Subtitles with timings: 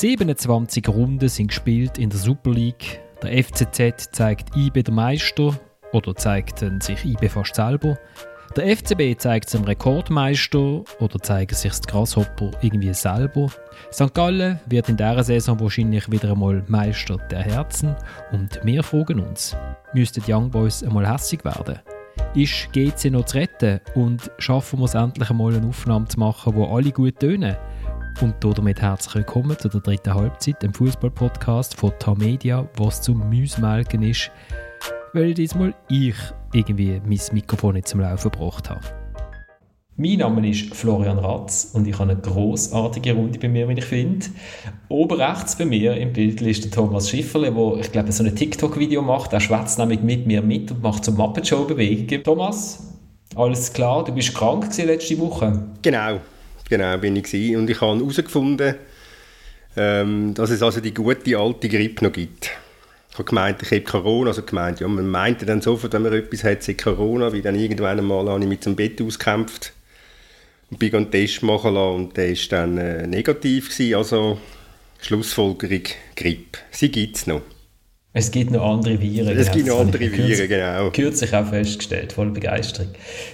[0.00, 3.00] 27 Runden sind gespielt in der Super League.
[3.22, 5.56] Der FCZ zeigt IB der Meister
[5.92, 7.96] oder zeigt sich IB fast selber.
[8.56, 13.48] Der FCB zeigt dem Rekordmeister oder zeigen sich die Grasshopper irgendwie selber.
[13.92, 14.12] St.
[14.12, 17.94] Gallen wird in dieser Saison wahrscheinlich wieder einmal Meister der Herzen
[18.32, 19.56] und wir fragen uns,
[19.92, 21.78] müssten die Young Boys einmal hässig werden?
[22.34, 26.54] Ist GC noch zu retten und schaffen wir es endlich einmal eine Aufnahme zu machen,
[26.56, 27.56] wo alle gut tönen?
[28.20, 34.02] Und damit herzlich willkommen zu der dritten Halbzeit, dem Fußball-Podcast von Tamedia, was zum Müsmelken
[34.02, 34.30] ist
[35.14, 36.16] weil diesmal ich
[36.52, 38.80] irgendwie mein Mikrofon nicht zum Laufen gebracht habe.
[39.96, 43.84] Mein Name ist Florian Ratz und ich habe eine großartige Runde bei mir, wie ich
[43.84, 44.26] finde.
[44.88, 48.34] Oben rechts bei mir im Bild ist der Thomas Schifferle, der, ich glaube, so ein
[48.34, 49.32] TikTok-Video macht.
[49.32, 52.24] Er schwätzt nämlich mit mir mit und macht so Muppet Show-Bewegungen.
[52.24, 52.92] Thomas,
[53.36, 54.02] alles klar?
[54.02, 55.62] Du bist krank letzte Woche?
[55.82, 56.18] Genau,
[56.68, 57.56] genau bin ich gewesen.
[57.56, 58.74] und ich habe herausgefunden,
[59.76, 62.50] ähm, dass es also die gute alte Grippe noch gibt.
[63.10, 66.12] Ich habe gemeint, ich habe Corona, also gemeint, ja, man meinte dann sofort, wenn man
[66.12, 69.72] etwas hat, sei Corona, wie dann irgendwann einmal habe ich mit dem Bett ausgekämpft
[70.70, 74.38] und bin einen Test machen lassen und der war dann äh, negativ gewesen, also
[75.00, 75.82] Schlussfolgerung
[76.16, 76.58] Grippe.
[76.70, 77.42] Sie gibt es noch.
[78.16, 79.36] Es gibt noch andere Viren.
[79.36, 80.90] Es gibt noch andere Viren, genau.
[80.90, 82.92] Kürzlich auch festgestellt, voll Begeisterung.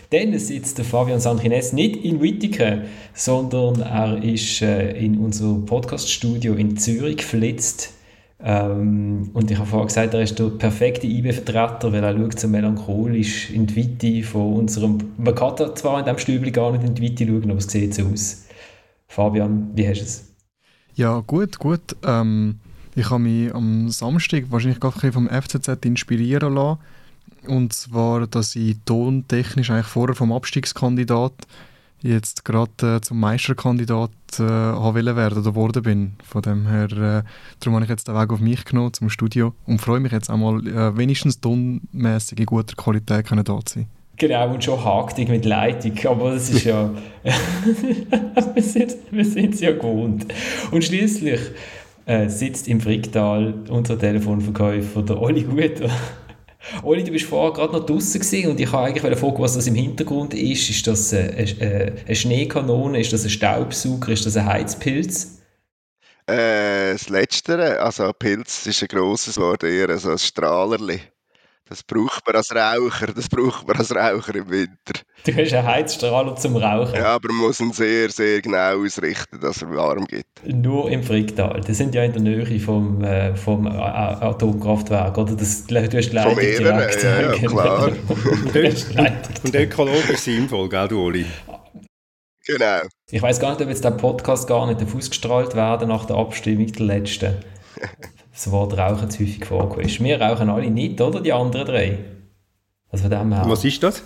[0.09, 6.55] Dann sitzt der Fabian Sanchines nicht in Wittigen, sondern er ist äh, in unser Podcaststudio
[6.55, 7.93] in Zürich geflitzt
[8.43, 12.49] ähm, und ich habe vorhin gesagt, er ist der perfekte IB-Vertreter, weil er schaut so
[12.49, 14.99] melancholisch in die Weite von unserem...
[15.19, 17.71] Man kann da zwar in diesem Stübli gar nicht in die Weite schauen, aber es
[17.71, 18.47] sieht so aus.
[19.09, 20.35] Fabian, wie hast du es?
[20.95, 21.97] Ja, gut, gut.
[22.07, 22.61] Ähm,
[22.95, 26.81] ich habe mich am Samstag wahrscheinlich gerade vom FCZ inspirieren lassen.
[27.47, 31.33] Und zwar, dass ich tontechnisch eigentlich vorher vom Abstiegskandidat
[32.03, 36.13] jetzt gerade äh, zum Meisterkandidat äh, werden oder geworden bin.
[36.25, 37.23] Von dem her, äh,
[37.61, 40.31] darum habe ich jetzt den Weg auf mich genommen zum Studio und freue mich jetzt
[40.31, 43.87] einmal äh, wenigstens tonmäßig in guter Qualität können da zu sein.
[44.17, 46.91] Genau, und schon hakt ich mit Leitung, aber das ist ja,
[48.55, 50.27] wir sind es ja gewohnt.
[50.71, 51.41] Und schließlich
[52.11, 55.91] äh, sitzt im Fricktal unser Telefonverkäufer, der Oli Guter.
[56.83, 59.77] Oli, du bist vorher gerade noch draußen und ich habe eigentlich fragen, was das im
[59.77, 60.69] Hintergrund ist.
[60.69, 63.01] Ist das eine, eine, eine Schneekanone?
[63.01, 64.13] Ist das ein Staubsauger?
[64.13, 65.39] Ist das ein Heizpilz?
[66.27, 71.01] Äh, das Letztere, also Pilz ist ein grosses Wort, eher so ein Strahlerli.
[71.71, 75.03] Das braucht man als Raucher, das braucht man als Raucher im Winter.
[75.25, 76.97] Du hast einen Heizstrahler zum Rauchen.
[76.97, 80.27] Ja, aber man muss ihn sehr, sehr genau ausrichten, dass er warm geht.
[80.45, 81.61] Nur im Fricktal.
[81.61, 85.37] Die sind ja in der Nähe vom, äh, vom Atomkraftwerk, oder?
[85.37, 87.03] Das, du hast Leitung Von direkt.
[87.05, 87.93] Ja, ja, klar.
[89.45, 91.27] und ökologisch sinnvoll, gell, du Oli?
[92.47, 92.81] Genau.
[93.13, 96.67] Ich weiß gar nicht, ob jetzt der Podcast gar nicht ausgestrahlt werden nach der Abstimmung
[96.73, 97.37] der letzten.
[98.43, 100.03] das Wort Rauchen zu häufig vorgekommen ist.
[100.03, 101.21] Wir rauchen alle nicht, oder?
[101.21, 101.99] Die anderen drei.
[102.91, 103.45] Also von dem her.
[103.47, 104.03] Was ist das?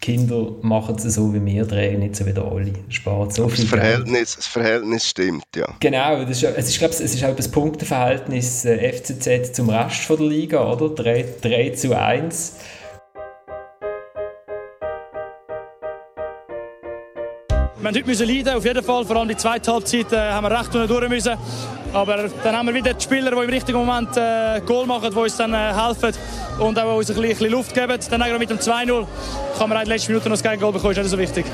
[0.00, 2.74] Kinder machen es so wie wir drei, nicht so wie der Olli.
[2.90, 5.66] Spart so viel das Verhältnis, das Verhältnis stimmt, ja.
[5.80, 10.02] Genau, das ist, es ist, glaube es ist auch das Punkteverhältnis äh, FCZ zum Rest
[10.02, 10.90] von der Liga, oder?
[10.90, 12.56] 3, 3 zu 1.
[17.84, 19.04] Wir mussten heute leiden, auf jeden Fall.
[19.04, 21.34] Vor allem die zweite Halbzeit äh, haben wir recht unten durch müssen.
[21.92, 25.18] Aber dann haben wir wieder die Spieler, die im richtigen Moment äh, Goal machen, die
[25.18, 26.18] uns dann äh, helfen
[26.60, 27.98] und auch uns ein bisschen Luft geben.
[28.08, 29.06] Dann mit dem 2-0
[29.58, 31.44] kann man in den letzten Minuten noch das Gegengoal bekommen, ist nicht so wichtig.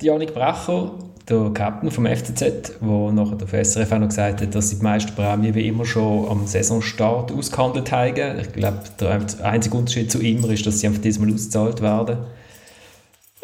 [0.00, 0.90] Janik Bracher,
[1.28, 2.40] der Captain vom FCZ,
[2.80, 6.28] der nachher der SRF auch noch gesagt hat, dass sie die Meisterprämie wie immer schon
[6.28, 8.40] am Saisonstart ausgehandelt haben.
[8.40, 12.18] Ich glaube, der einzige Unterschied zu immer ist, dass sie einfach diesmal ausgezahlt werden.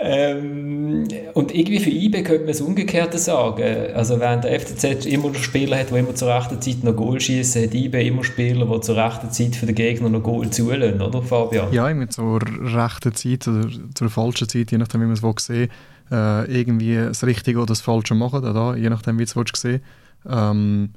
[0.04, 3.94] Ähm, und irgendwie für IB könnte man es umgekehrt sagen.
[3.94, 7.64] Also während der FCZ immer Spieler hat, die immer zur rechten Zeit noch Goal schießen,
[7.64, 11.22] hat IB immer Spieler, die zur rechten Zeit für den Gegner noch Goal zulassen, oder
[11.22, 11.72] Fabian?
[11.72, 15.68] Ja, immer zur rechten Zeit oder zur falschen Zeit, je nachdem wie man es sehen
[16.10, 19.82] äh, irgendwie das Richtige oder das Falsche machen, oder, je nachdem wie du es sehen
[20.28, 20.90] ähm,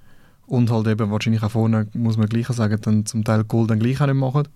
[0.46, 3.80] und halt eben wahrscheinlich auch vorne, muss man gleich sagen, dann zum Teil Goal dann
[3.80, 4.48] gleich auch nicht machen,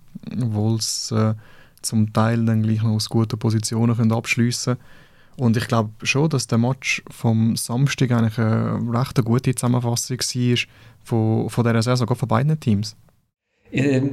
[0.41, 1.33] obwohl es äh,
[1.81, 4.77] zum Teil dann gleich noch aus guten Positionen können abschliessen
[5.39, 10.57] und ich glaube schon, dass der Match vom Samstag eigentlich eine recht gute Zusammenfassung war
[11.03, 12.95] von, von dieser Saison, von beiden Teams.
[13.71, 14.11] Ähm,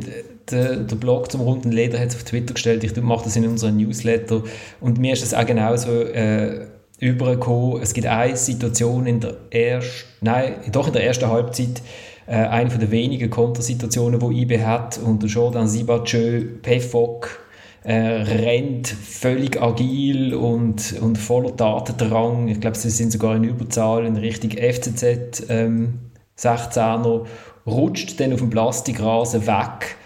[0.51, 3.47] der, der, Blog zum runden Leder hat es auf Twitter gestellt, ich mache das in
[3.47, 4.43] unserem Newsletter
[4.81, 6.67] und mir ist das auch genauso äh,
[7.01, 7.83] übergekommen.
[7.83, 11.83] Es gibt eine Situation in der ersten, nein, doch in der ersten Halbzeit,
[12.27, 17.46] äh, eine der wenigen Kontersituationen, die IB hat und Jordan Sibachö, Pefok
[17.89, 22.49] Er rennt völlig agil und, und voller Tatendrang.
[22.49, 26.01] Ich glaube, sie sind sogar in Überzahl in Richtung FCZ ähm,
[26.37, 27.27] 16er,
[27.65, 29.97] rutscht dann auf dem Plastikrasen weg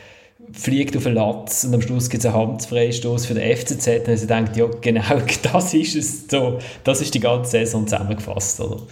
[0.53, 4.17] fliegt auf den Latz und am Schluss gibt es einen Handfreistoß für den FCZ und
[4.17, 8.83] sie denkt, ja genau, das ist es so, das ist die ganze Saison zusammengefasst, oder?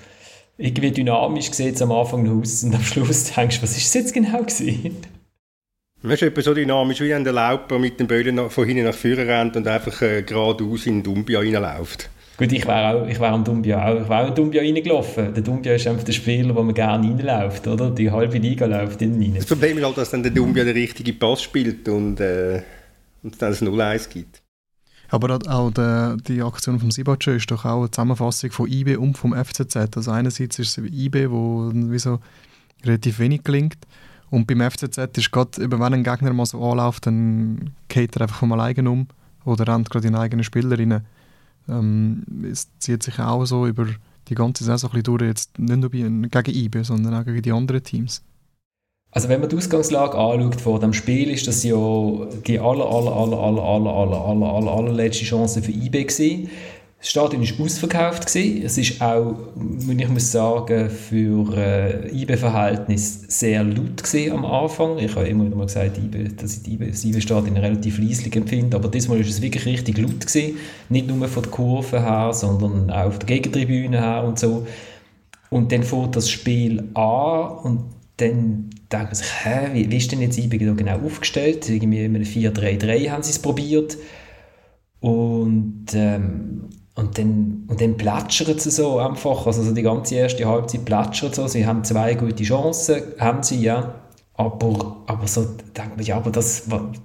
[0.57, 4.15] Irgendwie dynamisch es am Anfang aus und am Schluss denkst du, was ist es jetzt
[4.15, 4.97] genau gewesen?
[6.01, 9.27] Das ist etwa so dynamisch, wie der Lauper mit dem Böllen von hinten nach vorne
[9.27, 12.09] rennt und einfach äh, geradeaus in den Dumbia reinläuft.
[12.37, 15.35] Gut, ich wäre auch, ich wäre am Dumbia auch, ich wäre auch in Dumbia reingelaufen.
[15.35, 17.91] Der Dumbia ist einfach der Spieler, wo man gerne reinläuft, oder?
[17.91, 19.35] Die halbe Liga läuft innen rein.
[19.35, 22.63] Das Problem ist halt, dass dann der Dumbia den richtigen Pass spielt und, äh,
[23.25, 24.41] und dann das 0-1 gibt.
[25.09, 29.19] Aber auch der, die Aktion vom Sibace ist doch auch eine Zusammenfassung von IB und
[29.19, 29.97] vom FCZ.
[29.97, 32.21] Also einerseits ist es IB, wo wie so
[32.85, 33.79] relativ wenig gelingt
[34.31, 38.39] und beim FCZ ist gerade, wenn ein Gegner mal so anläuft, dann geht er einfach
[38.39, 39.07] vom alleine um
[39.45, 41.05] oder rennt gerade in eigene Spieler rein.
[41.69, 43.87] Ähm, es zieht sich auch so über
[44.29, 47.83] die ganze Saison ein durch, jetzt nicht nur gegen IB, sondern auch gegen die anderen
[47.83, 48.23] Teams.
[49.11, 51.77] Also wenn man die Ausgangslage anschaut vor dem Spiel, ist das ja
[52.47, 56.51] die aller, aller, aller, aller, aller, aller, aller, aller, allerletzte Chance für IB gewesen.
[56.99, 58.35] Das Stadion war ausverkauft.
[58.35, 64.03] Es ist auch, ich muss sagen, für äh, IB-Verhältnis sehr laut
[64.33, 64.99] am Anfang.
[64.99, 65.97] Ich habe immer wieder mal gesagt,
[66.37, 70.27] dass ich das IB-Stadion relativ leislich empfinde, aber diesmal war es wirklich richtig laut.
[70.89, 74.67] Nicht nur von der Kurve her, sondern auch von der Gegentribüne her und so.
[75.51, 77.85] Und dann fährt das Spiel an und
[78.17, 81.69] dann denkt man sich, hä, wie, wie ist denn jetzt IB genau aufgestellt?
[81.69, 83.97] Irgendwie in einem 4-3-3 haben sie es probiert.
[85.01, 86.65] Und ähm,
[86.99, 91.47] und dann, und dann plätschert es so einfach, also die ganze erste Halbzeit plätschert so,
[91.47, 93.95] sie haben zwei gute Chancen, haben sie, ja,
[94.35, 95.45] aber, aber so
[95.77, 96.65] denkt man, ja, aber das,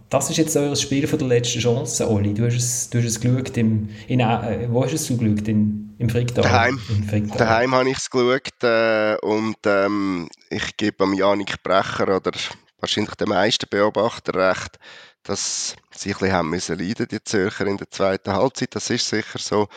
[0.09, 3.05] das ist jetzt euer Spiel von der letzten Chance, Oli, du hast es, du hast
[3.05, 6.43] es geschaut, im, in, äh, wo hast du es geschaut, in, im Fricktal?
[6.43, 6.79] Daheim,
[7.37, 12.31] daheim habe ich es geschaut äh, und ähm, ich gebe am Janik Brecher oder
[12.79, 14.79] wahrscheinlich den meisten Beobachter recht,
[15.21, 18.75] dass sie ein bisschen haben müssen leiden, die Zürcher in der zweiten Halbzeit.
[18.75, 19.67] Das ist sicher so.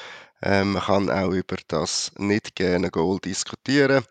[0.42, 4.04] Ähm, man kann auch über das nicht gerne Goal diskutieren,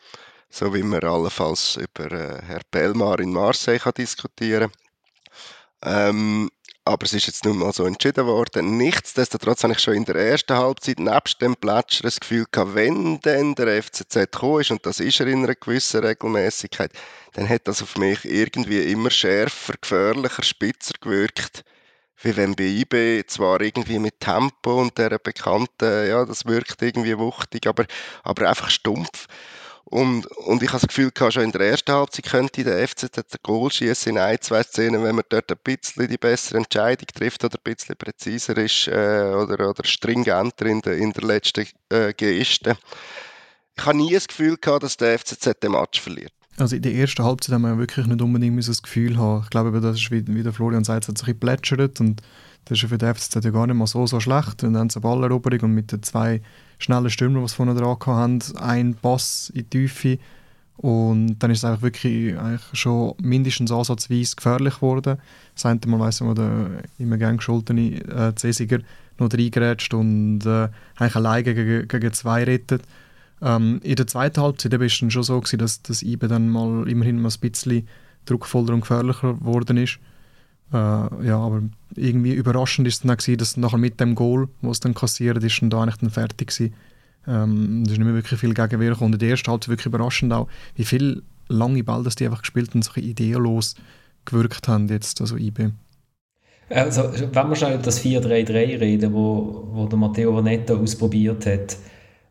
[0.49, 4.71] so wie man allenfalls über äh, Herr Belmar in Marseille kann diskutieren
[5.85, 6.49] ähm,
[6.83, 8.77] aber es ist jetzt nun mal so entschieden worden.
[8.77, 13.19] Nichtsdestotrotz habe ich schon in der ersten Halbzeit nebst dem Plätscher das Gefühl gehabt, wenn
[13.21, 16.91] denn der FCZ gekommen ist, und das ist er in einer gewissen Regelmäßigkeit,
[17.33, 21.63] dann hat das auf mich irgendwie immer schärfer, gefährlicher, spitzer gewirkt,
[22.21, 27.17] wie wenn bei IB zwar irgendwie mit Tempo und der bekannten, ja, das wirkt irgendwie
[27.17, 27.85] wuchtig, aber,
[28.23, 29.27] aber einfach stumpf.
[29.87, 33.25] Und, und ich habe das Gefühl, schon in der ersten Halbzeit könnte der FCZ ein
[33.43, 37.43] Goal schießen in ein, zwei Szenen, wenn man dort ein bisschen die bessere Entscheidung trifft
[37.43, 42.13] oder ein bisschen präziser ist äh, oder, oder stringenter in der, in der letzten äh,
[42.13, 42.77] Geste.
[43.77, 46.33] Ich habe nie das Gefühl gehabt, dass der FCZ den Match verliert.
[46.57, 49.43] Also in der ersten Halbzeit haben wir wirklich nicht unbedingt das Gefühl haben.
[49.43, 52.21] Ich glaube, das ist, wie, wie der Florian sagt, es hat sich plätschert und
[52.65, 54.63] das ist für den FCZ ja gar nicht mal so, so schlecht.
[54.63, 56.41] Und dann zur Balleroberung und mit den zwei
[56.79, 60.17] schnellen Stürmer, die vorne dran haben, ein Pass in die Tiefe.
[60.77, 65.17] Und dann ist es eigentlich wirklich eigentlich schon mindestens ansatzweise gefährlich geworden.
[65.53, 66.67] Das eine Mal weiss man, der
[66.97, 68.79] immer gern gescholtene äh, Cesiger
[69.17, 72.81] noch reingerätscht und äh, eigentlich alleine gegen, gegen zwei rettet.
[73.41, 76.87] Ähm, in der zweiten Halbzeit war es schon so, gewesen, dass das IBE dann mal
[76.87, 77.87] immerhin mal ein bisschen
[78.25, 79.99] druckvoller und gefährlicher geworden ist.
[80.73, 81.61] Äh, ja, aber
[81.95, 85.61] irgendwie überraschend ist es dann gewesen, dass nachher mit dem Goal, was dann kassiert ist,
[85.61, 86.73] dann da eigentlich dann fertig gewesen.
[87.27, 89.13] Ähm, es ist nicht mehr wirklich viel Gegenwehr gekommen.
[89.13, 92.73] Und in der ersten Halbzeit wirklich überraschend auch, wie viele lange Ball, die einfach gespielt
[92.73, 93.75] und so ideenlos
[94.25, 95.69] gewirkt haben jetzt, also IB.
[96.69, 101.77] Also, wenn wir schon über das 4-3-3 reden, wo, wo der Matteo Vanetta ausprobiert hat,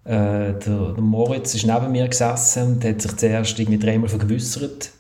[0.05, 4.91] äh, der, der, Moritz ist neben mir gesessen und hat sich zuerst irgendwie dreimal vergewissert,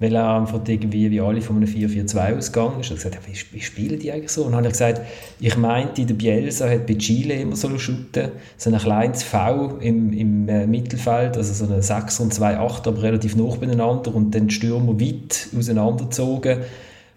[0.00, 2.90] weil er einfach irgendwie wie alle von einem 4-4-2 ausgegangen ist.
[2.90, 4.42] Er hat gesagt, wie, wie spielen die eigentlich so?
[4.42, 5.02] Und dann habe ich gesagt,
[5.38, 10.12] ich meinte, der Bielsa hat bei Chile immer so shooten, so ein kleines V im,
[10.12, 14.34] im äh, Mittelfeld, also so ein 6 und 2 8, aber relativ nah beieinander und
[14.34, 16.58] dann die Stürmer weit auseinandergezogen.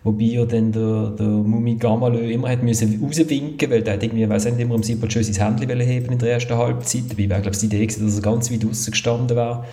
[0.04, 4.28] Wobei ja dann der, der Mumi Gamalö immer hat müssen rauswinken weil der hat irgendwie,
[4.28, 7.04] weiß nicht, immer am Sipolchö sein Handy heben in der ersten Halbzeit.
[7.10, 9.64] Dabei wäre, glaube ich, die Idee gewesen, dass er ganz weit draußen gestanden wäre.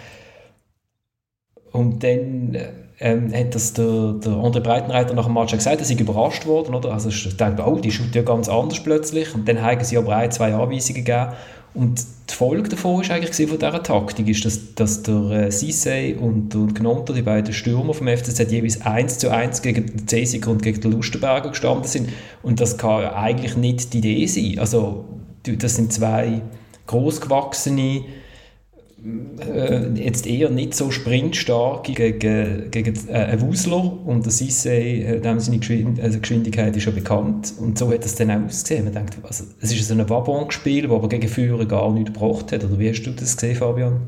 [1.72, 2.56] Und dann
[3.00, 6.74] ähm, hat das der, der André Breitenreiter nach dem Match gesagt, dass sie überrascht worden,
[6.74, 6.92] oder?
[6.92, 9.34] Also ich dachte, oh, die schaut ja ganz anders plötzlich.
[9.34, 11.32] Und dann haben sie aber ein, zwei Anweisungen gegeben.
[11.72, 16.16] Und die Folge davon ist eigentlich von dieser Taktik, ist, dass, dass der äh, Sissé
[16.16, 20.50] und der Gnonto, die beiden Stürmer vom FCZ, jeweils 1 zu 1 gegen den Cesiger
[20.50, 22.08] und gegen den Lustenberger gestanden sind.
[22.42, 24.58] Und das kann eigentlich nicht die Idee sein.
[24.58, 25.04] Also,
[25.44, 26.42] das sind zwei
[26.86, 28.04] großgewachsene
[29.94, 35.58] jetzt eher nicht so sprintstark gegen, gegen äh, einen Wusler und der Sisse, äh, seine
[35.58, 38.84] Geschwind also Geschwindigkeit ist ja bekannt und so hat es dann auch ausgesehen.
[38.84, 42.52] Man denkt, also, es ist so ein Wabonspiel, das aber gegen Führer gar nichts gebracht
[42.52, 44.00] hat, oder wie hast du das gesehen, Fabian?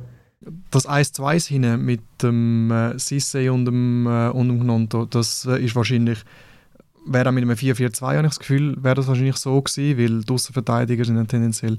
[0.70, 5.64] Das 1-2 hinten mit dem äh, Sisse und dem, äh, und dem Gnonto, das äh,
[5.64, 6.18] ist wahrscheinlich
[7.04, 10.24] wäre auch mit einem 4-4-2, habe ich das Gefühl, wäre das wahrscheinlich so gewesen, weil
[10.24, 11.76] die Außenverteidiger sind dann tendenziell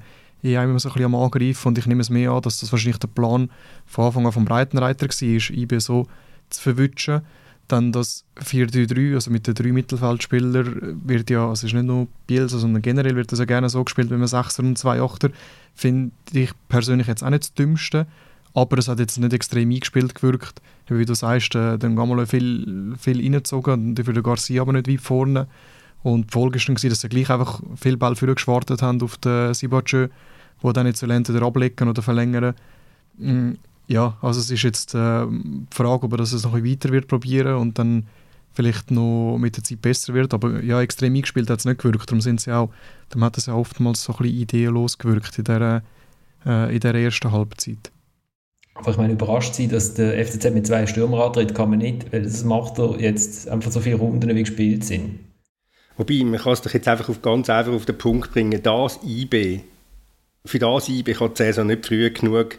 [0.52, 2.60] ich habe immer so ein bisschen am Angreifen und ich nehme es mehr an, dass
[2.60, 3.50] das wahrscheinlich der Plan
[3.86, 6.06] von Anfang an vom Breitenreiter war, IB so
[6.50, 7.22] zu verwutschen.
[7.70, 12.08] Dann das 4-3-3, also mit den drei Mittelfeldspielern, wird ja, also es ist nicht nur
[12.28, 15.30] Bielsa, sondern generell wird das ja gerne so gespielt, wenn man 6er und 2 Achter,
[15.74, 18.06] finde ich persönlich jetzt auch nicht das Dümmste,
[18.54, 20.62] aber es hat jetzt nicht extrem eingespielt gewirkt.
[20.90, 25.02] Wie du sagst, äh, dann Gamola viel, viel reingezogen dafür der Garcia aber nicht weit
[25.02, 25.48] vorne.
[26.04, 29.16] Und die Folge war dann, dass sie gleich einfach viel Ball für geschwartet haben auf
[29.18, 30.10] den Sibachö
[30.64, 32.56] wo dann nicht so entweder ablegen oder verlängern.
[33.18, 33.52] Mm,
[33.88, 37.08] ja, also es ist jetzt äh, die Frage, ob er das noch ein weiter wird
[37.08, 38.08] probieren und dann
[38.54, 40.34] vielleicht noch mit der Zeit besser wird.
[40.34, 42.10] Aber ja, extrem eingespielt hat es nicht gewirkt.
[42.10, 42.70] Darum sind sie auch,
[43.10, 45.84] darum hat es ja oftmals so ein bisschen ideenlos gewirkt in dieser,
[46.46, 47.92] äh, in dieser ersten Halbzeit.
[48.76, 52.12] Aber ich meine, überrascht sein, dass der FCZ mit zwei Stürmern antritt, kann man nicht,
[52.12, 55.20] weil das macht er jetzt einfach so viele Runden, wie gespielt sind.
[55.96, 59.00] Wobei, man kann es doch jetzt einfach auf, ganz einfach auf den Punkt bringen, das
[59.04, 59.62] IB
[60.46, 62.58] für das IB kann die Saison nicht früh genug,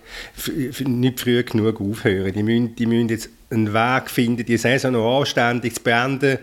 [0.86, 2.32] nicht früh genug aufhören.
[2.32, 6.38] Die müssen, die müssen jetzt einen Weg finden, die Saison noch anständig zu beenden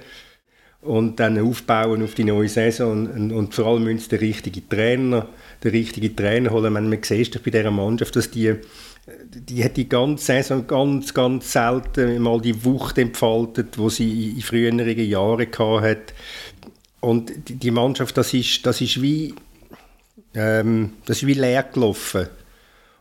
[0.81, 4.69] und dann aufbauen auf die neue Saison und, und vor allem müssen sie den richtigen
[4.69, 5.27] Trainer,
[5.63, 6.73] den richtigen Trainer holen.
[6.73, 8.55] Man, man sieht bei dieser Mannschaft, dass die
[9.33, 14.41] die hat die ganze Saison ganz, ganz selten mal die Wucht entfaltet, wo sie in
[14.41, 16.13] früheren Jahren hatte.
[16.99, 19.33] Und die Mannschaft, das ist, das ist wie
[20.33, 22.27] ähm, das ist wie leer gelaufen.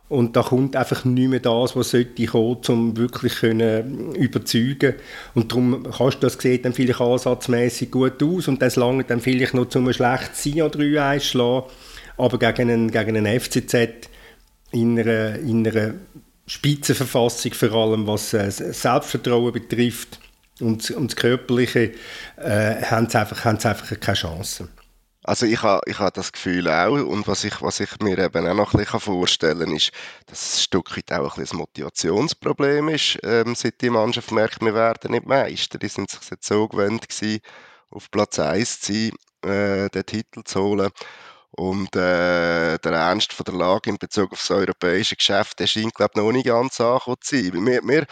[0.09, 4.95] Und da kommt einfach nicht mehr das, was sollte kommen, um wirklich können überzeugen
[5.37, 9.21] Und darum kannst du das sieht dann vielleicht ansatzmäßig gut aus und das lange dann
[9.21, 11.67] vielleicht noch zum schlechtes Sia 3 einschlagen.
[12.17, 14.09] Aber gegen einen, gegen einen FCZ
[14.73, 15.95] in einer, in einer
[16.45, 20.19] Spitzenverfassung, vor allem was äh, Selbstvertrauen betrifft
[20.59, 21.93] und, und das Körperliche,
[22.37, 24.69] äh, haben, sie einfach, haben sie einfach keine Chance.
[25.25, 28.47] Also ich habe ich ha das Gefühl auch und was ich, was ich mir eben
[28.47, 29.93] auch noch ein bisschen vorstellen kann, ist,
[30.27, 34.63] dass es ein Stück weit auch ein, ein Motivationsproblem ist, ähm, seit die Mannschaft merkt,
[34.63, 35.79] wir werden nicht Meister.
[35.79, 37.41] Die sind sich jetzt so gewöhnt gewesen,
[37.91, 40.91] auf Platz 1 zu sein, äh, den Titel zu holen.
[41.53, 45.95] Und äh, der Ernst von der Lage in Bezug auf das europäische Geschäft, der scheint,
[45.95, 47.63] glaube ich, noch nicht ganz angekommen zu sein.
[47.63, 48.07] Mir, mir,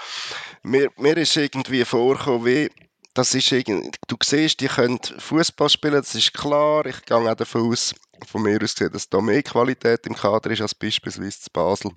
[0.62, 2.68] mir, mir ist irgendwie vorgekommen, wie
[3.14, 6.86] das ist irgendwie, du siehst, die können Fußball spielen, das ist klar.
[6.86, 7.94] Ich gehe auch davon aus,
[8.26, 11.92] von mir aus dass da mehr Qualität im Kader ist als beispielsweise zu Basel.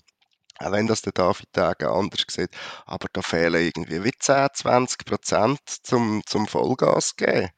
[0.60, 2.52] Auch wenn das der David Tage anders sieht.
[2.86, 7.50] Aber da fehlen irgendwie wie 10, 20 Prozent zum, zum Vollgas geben,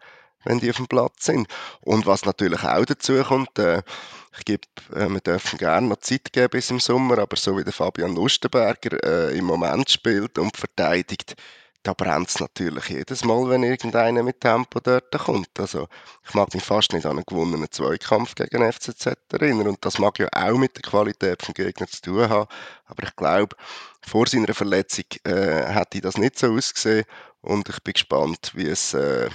[0.45, 1.47] wenn die auf dem Platz sind.
[1.81, 3.83] Und was natürlich auch dazu kommt, äh,
[4.37, 7.63] ich gebe, äh, wir dürfen gerne noch Zeit geben bis im Sommer, aber so wie
[7.63, 11.35] der Fabian Lustenberger äh, im Moment spielt und verteidigt,
[11.83, 15.59] da brennt natürlich jedes Mal, wenn irgendeiner mit Tempo dort kommt.
[15.59, 15.87] Also
[16.25, 19.67] ich mag mich fast nicht an einen gewonnenen Zweikampf gegen FCZ erinnern.
[19.67, 22.47] Und das mag ja auch mit der Qualität des Gegners zu tun haben,
[22.85, 23.55] aber ich glaube,
[24.01, 27.05] vor seiner Verletzung äh, hätte das nicht so ausgesehen.
[27.41, 29.29] Und ich bin gespannt, wie es, äh,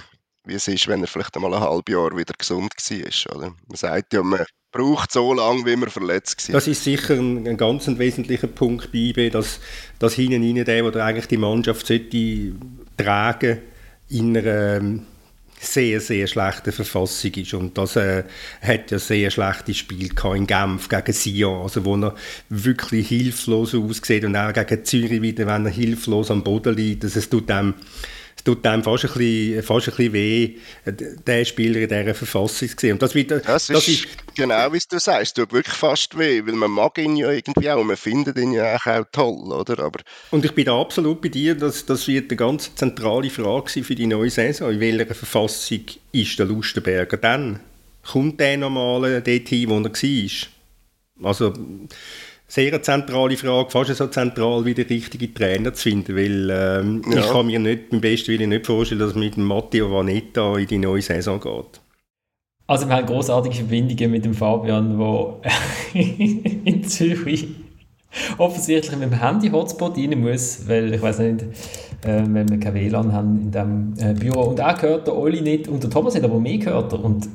[0.49, 3.35] wie es ist, wenn er vielleicht einmal ein halbes Jahr wieder gesund war.
[3.35, 3.53] Oder?
[3.67, 6.53] Man sagt ja, man braucht so lange, wie man verletzt war.
[6.53, 9.59] Das ist sicher ein, ein ganz wesentlicher Punkt bei IB, dass,
[9.97, 12.53] dass hinten rein der, der eigentlich die Mannschaft sollte
[12.97, 13.59] tragen
[14.09, 15.05] in einer ähm,
[15.59, 17.53] sehr, sehr schlechten Verfassung ist.
[17.53, 18.23] Und das äh,
[18.61, 22.15] hat ja sehr schlechtes Spiel in Genf gegen Sion, also wo er
[22.49, 27.03] wirklich hilflos aussieht und auch gegen Zürich wieder, wenn er hilflos am Boden liegt.
[27.03, 27.73] Also es tut dem
[28.39, 30.55] es tut einem fast ein bisschen, fast ein bisschen weh,
[30.85, 32.93] den Spieler in dieser Verfassung zu sehen.
[32.93, 36.41] Und das, wieder, das, das ist, genau, wie du sagst, es tut wirklich fast weh,
[36.45, 39.83] weil man mag ihn ja irgendwie auch, man findet ihn ja auch toll, oder?
[39.83, 39.99] Aber
[40.31, 43.95] und ich bin da absolut bei dir, dass das wird eine ganz zentrale Frage für
[43.95, 44.71] die neue Saison.
[44.71, 45.81] In welcher Verfassung
[46.13, 47.59] ist der Lustenberger dann?
[48.09, 51.27] Kommt der nochmal dorthin, wo er war?
[51.27, 51.53] Also
[52.49, 57.03] sehr eine zentrale Frage, fast so zentral wie der richtige Trainer zu finden, weil ähm,
[57.09, 57.19] ja.
[57.19, 60.79] ich kann mir nicht, beim besten Willen nicht vorstellen, dass mit Matteo Vanetta in die
[60.79, 61.79] neue Saison geht.
[62.65, 65.41] Also wir haben großartige Verbindungen mit dem Fabian, der
[66.65, 67.47] in Zürich
[68.37, 71.43] offensichtlich mit dem Handy-Hotspot rein muss, weil ich weiß nicht,
[72.03, 74.41] äh, weil wir kein WLAN haben in diesem äh, Büro.
[74.41, 76.93] Und auch gehört der Oli nicht und der Thomas hat aber mehr gehört.
[76.93, 77.27] Und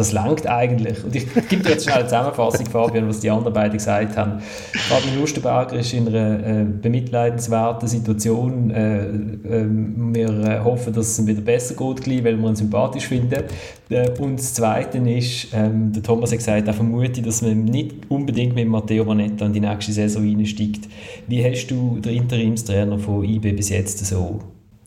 [0.00, 1.04] das langt eigentlich.
[1.04, 4.40] Und ich gebe dir jetzt schnell eine Zusammenfassung, Fabian, was die anderen beiden gesagt haben.
[4.88, 8.70] Fabian Lustenberger ist in einer äh, bemitleidenswerten Situation.
[8.70, 13.44] Äh, äh, wir hoffen, dass es ihm wieder besser geht, weil wir ihn sympathisch finden.
[13.90, 17.96] Äh, und das Zweite ist, ähm, der Thomas hat gesagt, er vermutet, dass man nicht
[18.08, 20.88] unbedingt mit Matteo Manetta in die nächste Saison einsteigt.
[21.28, 24.40] Wie hast du den Interimstrainer von IB bis jetzt so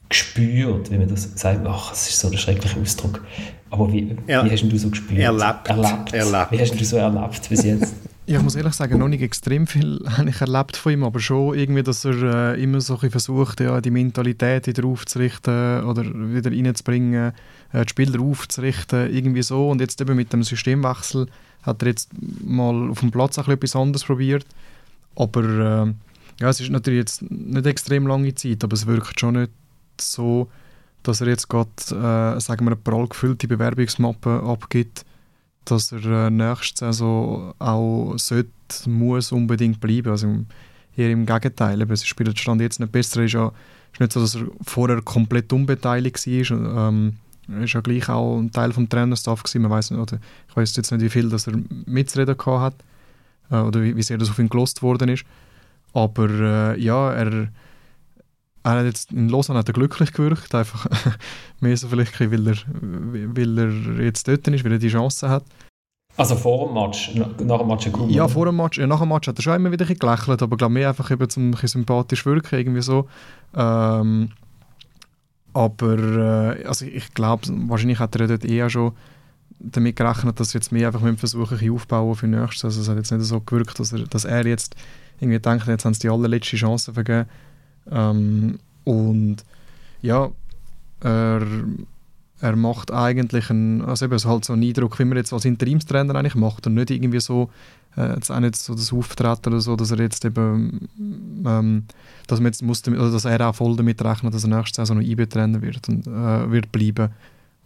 [0.10, 1.62] gespürt, wie man das sagt?
[1.67, 3.24] Ach, das ist so ein schrecklicher Ausdruck.
[3.74, 5.20] Aber wie, er, wie hast du so gespürt?
[5.20, 5.68] Erlebt.
[5.68, 6.13] erlebt.
[6.13, 6.51] erlebt.
[6.51, 7.96] Wie hast du so erlebt bis jetzt?
[8.25, 11.20] Ja, ich muss ehrlich sagen, noch nicht extrem viel habe ich erlebt von ihm, aber
[11.20, 16.06] schon irgendwie, dass er äh, immer so ein versucht, ja, die Mentalität wieder aufzurichten oder
[16.06, 17.34] wieder reinzubringen,
[17.74, 19.70] äh, die Spieler aufzurichten, irgendwie so.
[19.70, 21.27] Und jetzt eben mit dem Systemwechsel
[21.63, 22.12] hat er jetzt
[22.42, 24.46] mal auf dem Platz auch etwas anderes probiert.
[25.15, 25.94] Aber äh,
[26.39, 29.51] ja, es ist natürlich jetzt nicht extrem lange Zeit, aber es wirkt schon nicht
[30.00, 30.48] so,
[31.03, 35.05] dass er jetzt gerade, äh, sagen wir, eine prall gefüllte Bewerbungsmappe abgibt,
[35.65, 38.50] dass er äh, nächste Saison auch sollte,
[38.88, 40.10] muss unbedingt bleiben.
[40.10, 40.27] Also
[40.95, 41.81] eher im Gegenteil.
[41.81, 43.22] Aber es spielt Stand jetzt nicht besser.
[43.22, 43.51] Es ist ja
[43.93, 46.89] ist nicht so, dass er vorher komplett unbeteiligt war.
[46.89, 47.17] Ähm,
[47.48, 49.43] war ja gleich auch ein Teil des Trainerstaff.
[49.55, 50.13] Man weiss nicht,
[50.50, 51.53] ich weiß jetzt nicht, wie viel dass er
[51.86, 52.75] mitzureden hat
[53.51, 55.25] äh, oder wie, wie sehr das auf ihn gelost worden ist.
[55.93, 57.50] Aber äh, ja, er
[58.63, 60.88] er hat jetzt in Lausanne hat er glücklich gewirkt, einfach
[61.60, 65.43] mehr so vielleicht, weil er, weil er jetzt dort ist, weil er die Chance hat.
[66.15, 68.12] Also vor dem Match, nach dem Match gekommen?
[68.12, 70.58] Ja, vor dem Match, ja, nach dem Match hat er schon immer wieder gelächelt, aber
[70.58, 73.08] glaube mehr einfach eben zum ein sympathisch wirken, irgendwie so.
[73.55, 74.29] Ähm,
[75.53, 78.93] aber äh, also ich glaube, wahrscheinlich hat er dort eher schon
[79.60, 82.63] damit gerechnet, dass jetzt mehr einfach mit versuchen, ein aufbauen für nächstes.
[82.63, 84.75] Also es hat jetzt nicht so gewirkt, dass er, dass er jetzt
[85.20, 87.27] irgendwie denkt, jetzt haben sie die allerletzte Chance vergeben
[87.92, 89.38] ähm, und
[90.02, 90.30] ja,
[91.02, 91.46] er,
[92.42, 96.16] er macht eigentlich einen, also eben, halt so einen Eindruck, wie man jetzt als Interimstrainer
[96.16, 97.50] eigentlich macht und nicht irgendwie so,
[97.96, 100.89] äh, jetzt auch nicht so das Auftreten oder so, dass er jetzt eben,
[101.46, 101.86] ähm,
[102.28, 104.86] dass, man jetzt muss, also dass er auch voll damit rechnet, dass er nächstes Jahr
[104.86, 107.12] so noch IB-Trainer wird und äh, wird bleiben.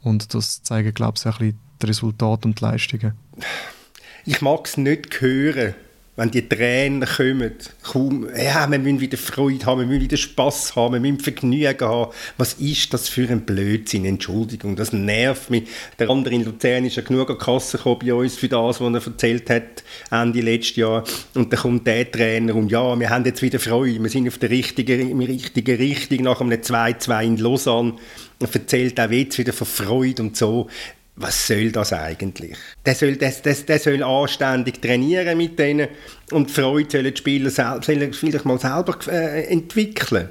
[0.04, 3.14] Und das zeigen, glaube ich, ein bisschen die Resultate und die Leistungen.
[4.26, 5.74] Ich mag es nicht hören,
[6.18, 7.54] wenn die Tränen kommen,
[7.84, 11.88] kaum, ja, wir müssen wieder Freude haben, wir müssen wieder Spass haben, wir müssen Vergnügen
[11.88, 12.12] haben.
[12.38, 14.04] Was ist das für ein Blödsinn?
[14.04, 15.70] Entschuldigung, das nervt mich.
[16.00, 19.12] Der andere in Luzern ist ja genug an Kasse bei uns für das, was er
[19.12, 21.04] erzählt hat, Ende letztes Jahr.
[21.36, 24.40] Und dann kommt der Trainer und ja, wir haben jetzt wieder Freude, wir sind auf
[24.40, 27.94] der richtigen, richtigen Richtung nach einem 2-2 in Lausanne.
[28.40, 30.68] Er erzählt auch jetzt wieder von Freude und so
[31.18, 32.56] was soll das eigentlich?
[32.86, 35.90] Der soll, der, der, der soll anständig trainieren mit denen
[36.32, 40.30] und die Freude sollen die Spieler sel sollen vielleicht mal selber äh, entwickeln.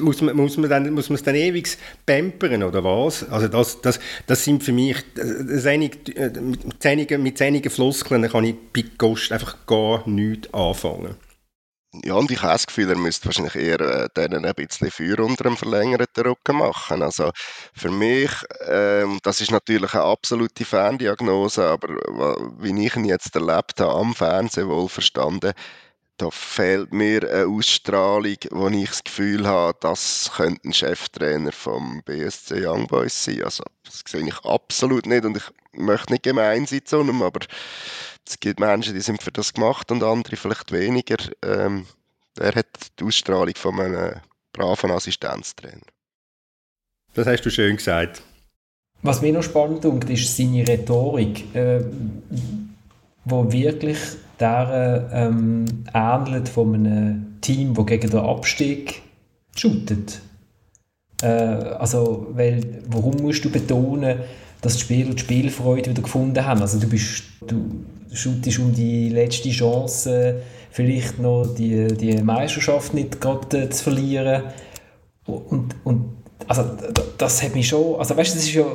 [0.00, 1.68] Muss man, muss, man dann, muss man es dann ewig
[2.04, 3.28] pampern oder was?
[3.30, 6.82] Also das, das, das sind für mich, das einig, äh, mit,
[7.38, 11.14] zähnigen Floskeln kann ich bei Ghost einfach gar nichts anfangen.
[12.04, 15.20] Ja, und ich habe das Gefühl, er müsste wahrscheinlich eher äh, denen ein bisschen Feuer
[15.20, 17.02] unter einem verlängerten Rücken machen.
[17.02, 17.30] Also
[17.74, 18.30] für mich,
[18.66, 21.88] ähm, das ist natürlich eine absolute Ferndiagnose, aber
[22.58, 25.52] wie ich ihn jetzt erlebt habe, am Fernsehen wohl verstanden,
[26.18, 32.02] da fehlt mir eine Ausstrahlung, wo ich das Gefühl habe, das könnte ein Cheftrainer vom
[32.04, 33.42] BSC Young Boys sein.
[33.44, 37.40] Also das sehe ich absolut nicht und ich möchte nicht gemein sein zu ihm, aber
[38.26, 41.16] es gibt Menschen, die sind für das gemacht und andere vielleicht weniger.
[41.44, 41.86] Ähm,
[42.38, 42.66] er hat
[42.98, 44.20] die Ausstrahlung von einem
[44.52, 45.86] braven Assistenztrainer.
[47.14, 48.22] Das hast du schön gesagt.
[49.02, 51.84] Was mir noch spannend ist, ist seine Rhetorik, äh,
[53.24, 53.98] wo wirklich
[54.38, 59.02] der ähm, ähnelt von einem Team, das gegen den Abstieg
[59.54, 60.20] shootet.
[61.22, 64.20] Äh, also, weil, warum musst du betonen,
[64.66, 66.60] dass die Spieler die Spielfreude wieder gefunden haben?
[66.60, 73.20] Also du bist, du shootest um die letzte Chance, vielleicht noch die, die Meisterschaft nicht
[73.20, 74.42] gerade äh, zu verlieren.
[75.24, 76.04] Und, und
[76.48, 76.64] also
[77.16, 78.66] das hat mich schon, also weißt du, das ist ja,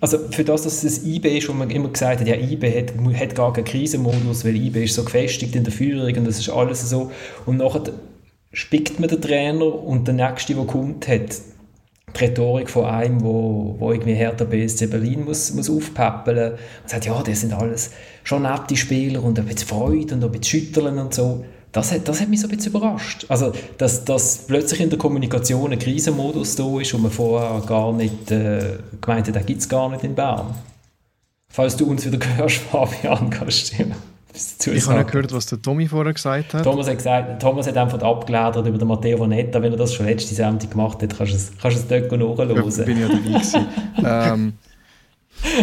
[0.00, 2.92] also für das, dass das IB ist, wo man immer gesagt hat, ja, IB hat,
[3.18, 6.50] hat gar keinen Krisenmodus, weil IB ist so gefestigt in der Führung und das ist
[6.50, 7.10] alles so.
[7.46, 7.92] Und nachher
[8.52, 11.40] spickt man den Trainer und der Nächste, der kommt, hat
[12.16, 17.06] die Rhetorik von einem, wo, wo irgendwie Hertha BSC Berlin muss, muss aufpäppeln und sagt,
[17.06, 17.90] ja, das sind alles
[18.24, 21.44] schon nette Spieler und ein bisschen Freude und ein bisschen Schütteln und so.
[21.72, 23.26] Das hat, das hat mich so ein bisschen überrascht.
[23.28, 27.92] Also, dass, dass plötzlich in der Kommunikation ein Krisenmodus da ist, wo man vorher gar
[27.92, 30.54] nicht äh, gemeint hat, den gibt es gar nicht in Bern.
[31.48, 33.84] Falls du uns wieder hörst, Fabian, kannst du
[34.32, 36.64] ich habe nicht gehört, was der Tommy vorher gesagt hat.
[36.64, 39.60] Thomas hat, gesagt, Thomas hat einfach abgeleitet über den Matteo Vanetta.
[39.60, 42.20] Wenn er das schon letzte Sendung gemacht hat, kannst du es, kannst du es dort
[42.20, 42.56] nachhören.
[42.56, 43.64] Ja, bin ich ja
[44.02, 44.52] dabei ähm,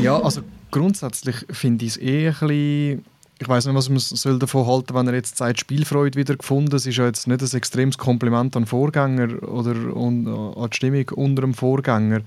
[0.02, 3.06] Ja, also grundsätzlich finde ich es eh ein bisschen...
[3.40, 6.76] Ich weiß nicht, was man soll davon halten wenn er jetzt sagt, Spielfreude wieder gefunden.
[6.76, 10.76] Es ist ja jetzt nicht ein extremes Kompliment an den Vorgänger oder an, an die
[10.76, 12.22] Stimmung unter dem Vorgänger.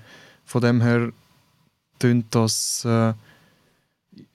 [0.47, 1.11] Von dem her
[1.99, 2.85] tönt das...
[2.85, 3.13] Äh,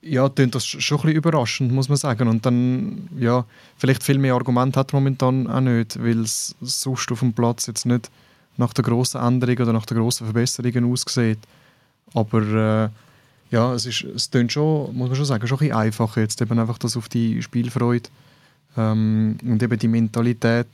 [0.02, 2.28] ja, klingt das schon ein bisschen überraschend, muss man sagen.
[2.28, 3.44] Und dann, ja,
[3.76, 7.86] vielleicht viel mehr Argumente hat momentan auch nicht, weil es sonst auf dem Platz jetzt
[7.86, 8.10] nicht
[8.56, 11.38] nach der grossen Änderung oder nach der grossen Verbesserungen aussieht.
[12.14, 12.88] Aber äh,
[13.50, 16.40] ja, es, ist, es klingt schon, muss man schon sagen, schon ein bisschen einfacher jetzt
[16.40, 18.08] eben einfach das auf die Spielfreude
[18.76, 20.66] ähm, und eben die Mentalität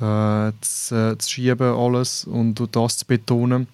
[0.00, 3.66] äh, zu, zu schieben alles und das zu betonen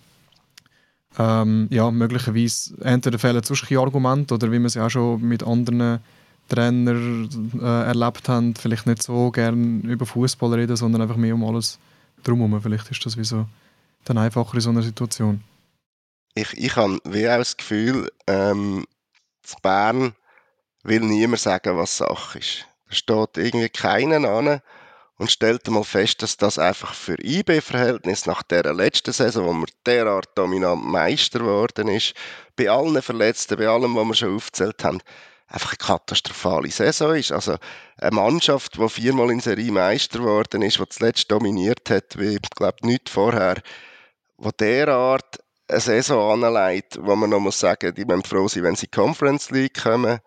[1.18, 5.42] ähm, ja, möglicherweise entweder fehlen sonst Argumente oder wie wir es ja auch schon mit
[5.42, 6.01] anderen
[6.49, 7.29] Trainern
[7.61, 11.79] äh, erlebt haben, vielleicht nicht so gerne über Fußball reden, sondern einfach mehr um alles
[12.25, 12.61] drumherum.
[12.61, 13.47] Vielleicht ist das wie so
[14.05, 15.42] dann einfacher in so einer Situation.
[16.35, 18.87] Ich, ich habe wie auch das Gefühl, ähm,
[19.62, 20.14] Bern
[20.83, 22.66] will niemand sagen, was Sache ist.
[22.88, 24.61] Da steht irgendwie keinen an
[25.19, 29.67] und stellte mal fest, dass das einfach für IB-Verhältnis nach der letzten Saison, wo man
[29.85, 32.15] derart dominant Meister geworden ist,
[32.57, 35.01] bei allen Verletzten, bei allem, was wir schon aufgezählt haben,
[35.49, 37.33] einfach eine katastrophale Saison ist.
[37.33, 37.57] Also
[37.97, 42.51] eine Mannschaft, die viermal in Serie Meister geworden ist, die zuletzt dominiert hat, wie ich
[42.55, 43.57] glaube nicht vorher,
[44.37, 48.77] wo derart eine Saison anlegt, wo man noch muss sagen, die müssen froh sein, wenn
[48.77, 50.21] sie in die Conference League kommen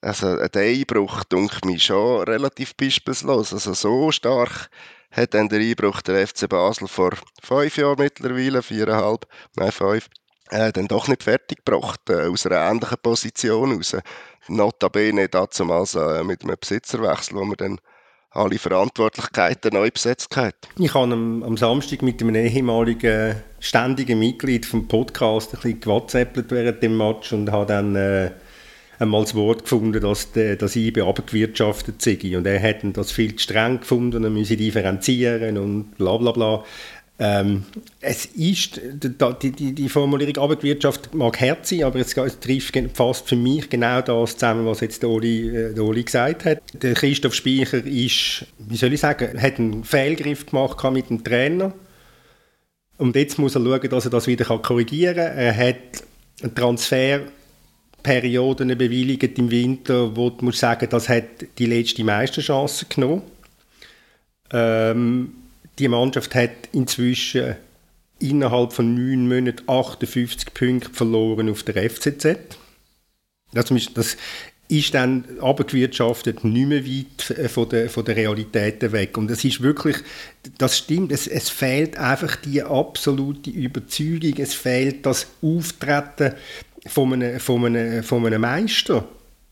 [0.00, 3.52] also ein Einbruch, denke mich schon relativ beispielslos.
[3.52, 4.70] Also so stark
[5.10, 10.08] hat dann der Einbruch der FC Basel vor fünf Jahren mittlerweile, viereinhalb, nein fünf,
[10.50, 13.96] äh, dann doch nicht fertig gebracht, äh, aus einer ähnlichen Position raus.
[14.48, 17.80] Notabene damals äh, mit einem Besitzerwechsel, wo man dann
[18.30, 20.54] alle Verantwortlichkeiten neu besetzt hat.
[20.78, 26.50] Ich habe am, am Samstag mit einem ehemaligen ständigen Mitglied vom Podcast ein bisschen gewhatsappt
[26.50, 28.30] während dem Match und habe dann äh,
[28.98, 32.36] einmal das Wort gefunden, dass, der, dass IBE abgewirtschaftet sei.
[32.36, 36.64] Und er hätte das viel zu streng gefunden, er müsse differenzieren und bla bla bla.
[37.18, 37.64] Ähm,
[38.00, 43.36] es ist, die, die, die Formulierung Abendwirtschaft mag hart sein, aber es, trifft fast für
[43.36, 46.58] mich genau das zusammen, was jetzt der Oli, äh, der Oli gesagt hat.
[46.74, 51.72] Der Christoph Speicher ist, wie soll ich sagen, hat einen Fehlgriff gemacht mit dem Trainer.
[52.98, 55.38] Und jetzt muss er schauen, dass er das wieder korrigieren kann.
[55.38, 55.76] Er hat
[56.42, 57.20] einen Transfer
[58.06, 61.24] Perioden bewilligt im Winter, wo du musst sagen, das hat
[61.58, 63.22] die letzte Meisterchance genommen.
[64.52, 65.32] Ähm,
[65.80, 67.56] die Mannschaft hat inzwischen
[68.20, 72.38] innerhalb von neun Monaten 58 Punkte verloren auf der FCZ.
[73.52, 74.16] Das ist, das
[74.68, 79.18] ist dann abgewirtschaftet nicht mehr weit äh, von der, von der Realität weg.
[79.18, 79.96] Und es ist wirklich,
[80.58, 86.34] das stimmt, es, es fehlt einfach die absolute Überzeugung, es fehlt das Auftreten
[86.88, 89.04] von einem, von einem, von einem Meister.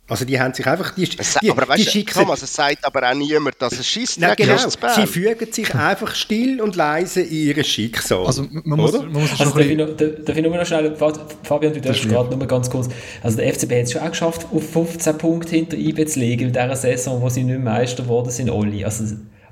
[0.06, 0.94] Also die haben sich einfach...
[0.94, 4.20] Die, die, aber weißt, die schicken, Thomas, es sagt aber auch niemand, dass es schießt.
[4.20, 4.58] Nein, genau.
[4.58, 8.26] Sie fügen sich einfach still und leise in ihr Schicksal.
[8.26, 10.94] Also man muss, man muss also darf, ich noch, darf ich nur noch schnell...
[11.42, 12.90] Fabian, du darfst gerade nur mal ganz kurz...
[13.22, 16.48] Also der FCB hat es schon auch geschafft, auf 15 Punkte hinter IB zu legen
[16.48, 18.84] in dieser Saison, wo sie nicht Meister geworden sind, Oli.
[18.84, 19.04] Also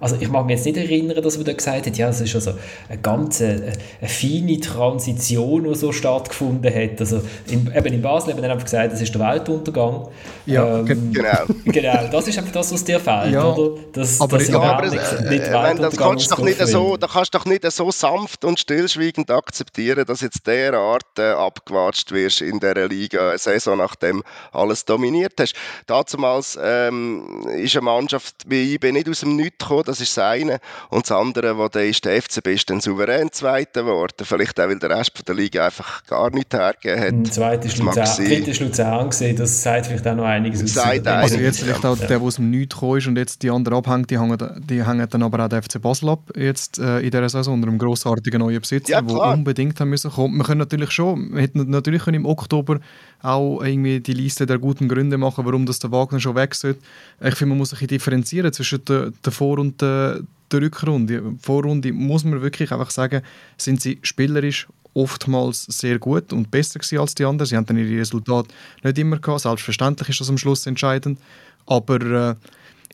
[0.03, 2.35] also ich mag mich jetzt nicht erinnern, dass man da gesagt hat, ja, es ist
[2.35, 2.55] also
[2.89, 6.99] eine ganz eine, äh, eine feine Transition, die so stattgefunden hat.
[6.99, 10.09] Also in, eben in Basel haben wir einfach gesagt, es ist der Weltuntergang.
[10.45, 11.45] Ja, ähm, genau.
[11.67, 13.81] genau, das ist einfach das, was dir fehlt, ja, oder?
[13.93, 17.07] Das, aber, das ja, aber nicht, äh, nicht äh, das kannst doch nicht so, da
[17.07, 22.41] kannst du doch nicht so sanft und stillschweigend akzeptieren, dass jetzt derart äh, abgewatscht wirst
[22.41, 25.55] in dieser Liga, eine Saison nachdem alles dominiert hast.
[25.87, 30.25] Damals ähm, ist eine Mannschaft wie IB nicht aus dem Nichts gekommen, das ist das
[30.25, 30.59] eine.
[30.89, 34.25] Und das andere, wo der ist, der FCB ist dann souverän Zweiter geworden.
[34.25, 37.27] Vielleicht auch, weil der Rest der Liga einfach gar nichts hergegeben hat.
[37.27, 40.77] Der zweite ist Luzern, dritte ist Luzern gesehen, das sagt vielleicht auch noch einiges aus.
[40.79, 42.07] Also jetzt vielleicht auch ja.
[42.07, 44.87] der, der aus dem Nichts gekommen ist und jetzt die anderen abhängt, die hängen, die
[44.87, 47.79] hängen dann aber auch der FC Basel ab, jetzt äh, in dieser Saison unter einem
[47.79, 50.37] grossartigen neuen Besitzer, ja, der unbedingt haben müssen kommen.
[50.37, 52.81] Wir können natürlich schon, wir hätten natürlich im Oktober
[53.23, 56.81] auch irgendwie die Liste der guten Gründe machen, warum das der Wagner schon weg sollte.
[57.23, 61.23] Ich finde, man muss sich differenzieren zwischen der, der Vor- und der, der Rückrunde.
[61.41, 63.23] Vorrunde muss man wirklich einfach sagen,
[63.57, 67.47] sind sie spielerisch oftmals sehr gut und besser als die anderen.
[67.47, 68.49] Sie haben dann ihre Resultate
[68.83, 69.41] nicht immer gehabt.
[69.41, 71.19] Selbstverständlich ist das am Schluss entscheidend.
[71.67, 72.35] Aber äh,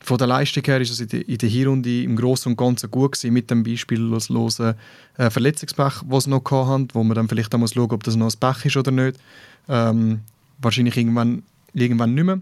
[0.01, 2.89] von der Leistung her ist es in der, in der Hinrunde im Großen und Ganzen
[2.89, 4.75] gut gewesen, mit dem beispiellosen
[5.17, 8.31] äh, Verletzungspech, was sie noch hatten, wo man dann vielleicht auch muss ob das noch
[8.31, 9.19] ein Pech ist oder nicht.
[9.69, 10.21] Ähm,
[10.57, 12.39] wahrscheinlich irgendwann, irgendwann nicht mehr.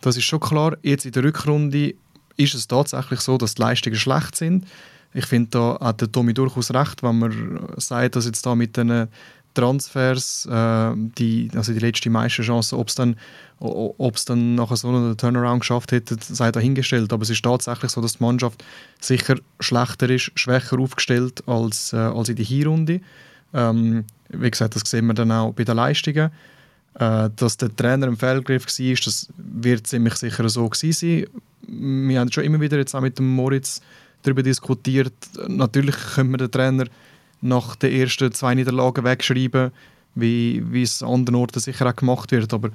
[0.00, 0.76] Das ist schon klar.
[0.82, 1.94] Jetzt in der Rückrunde
[2.36, 4.66] ist es tatsächlich so, dass die Leistungen schlecht sind.
[5.14, 8.76] Ich finde, da hat der Tommy durchaus recht, wenn man sagt, dass jetzt da mit
[8.76, 9.08] den
[9.54, 13.16] Transfers, äh, die, also die letzte Meisterchance, ob es dann,
[13.60, 17.12] dann nachher so einen Turnaround geschafft hätte, sei dahingestellt.
[17.12, 18.64] Aber es ist tatsächlich so, dass die Mannschaft
[19.00, 23.00] sicher schlechter ist, schwächer aufgestellt als, äh, als in der Hinrunde.
[23.54, 26.30] Ähm, wie gesagt, das sehen wir dann auch bei den Leistungen.
[26.94, 31.26] Äh, dass der Trainer im Fehlgriff war, das wird ziemlich sicher so gewesen sein.
[31.66, 33.80] Wir haben schon immer wieder jetzt auch mit dem Moritz
[34.22, 35.14] darüber diskutiert.
[35.48, 36.84] Natürlich können wir den Trainer
[37.40, 39.70] nach den ersten zwei Niederlagen wegschreiben,
[40.14, 42.52] wie, wie es an anderen Orten sicher auch gemacht wird.
[42.52, 42.70] Aber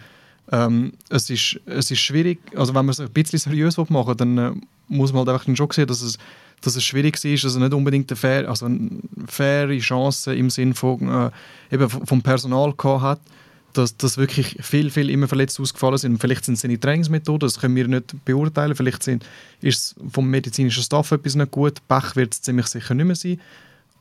[0.51, 4.15] ähm, es, ist, es ist schwierig, also wenn man es ein bisschen seriös machen will,
[4.15, 4.51] dann äh,
[4.87, 6.17] muss man halt einfach schon sehen, dass es,
[6.61, 8.89] dass es schwierig ist, dass er nicht unbedingt eine, fair, also eine
[9.27, 11.31] faire Chance im Sinne von,
[11.71, 13.21] äh, eben vom Personal gehabt hat,
[13.77, 16.19] dass, dass wirklich viel, viel immer verletzt ausgefallen sind.
[16.19, 18.75] Vielleicht sind es seine Trainingsmethoden, das können wir nicht beurteilen.
[18.75, 19.25] Vielleicht sind,
[19.61, 21.85] ist es vom medizinischen Staff etwas nicht gut.
[21.87, 23.39] Pech wird es ziemlich sicher nicht mehr sein.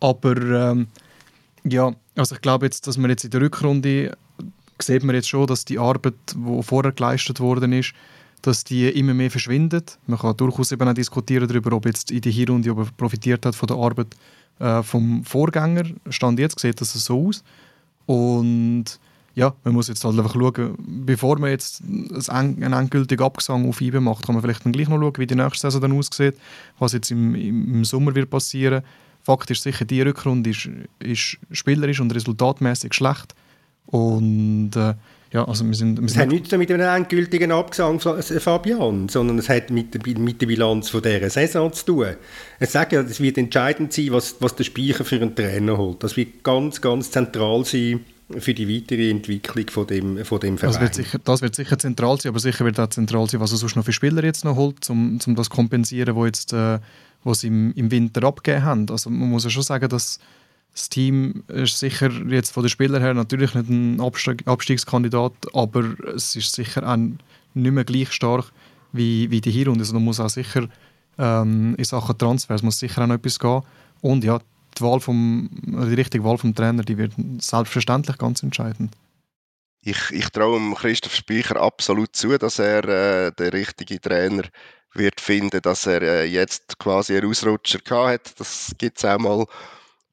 [0.00, 0.86] Aber ähm,
[1.64, 4.16] ja, also ich glaube jetzt, dass man jetzt in der Rückrunde
[4.80, 7.92] sieht man jetzt schon, dass die Arbeit, die vorher geleistet worden ist,
[8.42, 9.98] dass die immer mehr verschwindet.
[10.06, 13.56] Man kann durchaus eben auch diskutieren darüber, ob jetzt in der Hinrunde ob profitiert hat
[13.56, 14.08] von der Arbeit
[14.58, 15.84] äh, vom Vorgänger.
[16.10, 17.42] Stand jetzt sieht das so aus.
[18.04, 19.00] Und
[19.36, 21.82] ja, man muss jetzt halt einfach schauen, bevor man jetzt
[22.30, 25.34] einen endgültigen Abgesang auf IBE macht, kann man vielleicht dann gleich noch schauen, wie die
[25.34, 26.36] nächste Saison dann aussieht,
[26.78, 28.82] was jetzt im, im Sommer wird passieren.
[29.22, 30.70] Fakt ist sicher, die Rückrunde ist,
[31.00, 33.34] ist spielerisch und resultatmäßig schlecht.
[33.84, 34.94] Und äh,
[35.32, 39.38] ja, also wir sind, wir es hat nichts mit einem endgültigen Abgesang von Fabian, sondern
[39.38, 42.06] es hat mit der, mit der Bilanz von dieser Saison zu tun.
[42.58, 46.02] Ich sage ja, es wird entscheidend sein, was, was der Speicher für einen Trainer holt.
[46.02, 48.00] Das wird ganz, ganz zentral sein
[48.38, 50.72] für die weitere Entwicklung von dem, von dem Verein.
[50.72, 53.52] Das wird, sicher, das wird sicher zentral sein, aber sicher wird auch zentral sein, was
[53.52, 56.52] er sonst noch für Spieler jetzt noch holt, um, um das zu kompensieren, wo jetzt
[56.52, 56.78] äh,
[57.26, 58.86] wo sie im, im Winter abgegeben haben.
[58.90, 60.20] Also man muss ja schon sagen, dass
[60.72, 65.94] das Team ist sicher jetzt von den Spielern her natürlich nicht ein Abstieg Abstiegskandidat, aber
[66.14, 67.18] es ist sicher auch nicht
[67.54, 68.52] mehr gleich stark
[68.92, 69.80] wie, wie die Hinrunde.
[69.80, 70.68] Also man muss auch sicher
[71.18, 73.62] ähm, in Sachen Transfers muss sicher auch noch etwas gehen.
[74.02, 74.38] Und ja,
[74.78, 78.92] die, Wahl vom, die richtige Wahl vom Trainer, die wird selbstverständlich ganz entscheidend.
[79.82, 84.42] Ich, ich traue Christoph Speicher absolut zu, dass er äh, der richtige Trainer
[84.92, 88.40] wird finden, dass er äh, jetzt quasi einen Ausrutscher gehabt hat.
[88.40, 89.46] Das gibt es auch mal.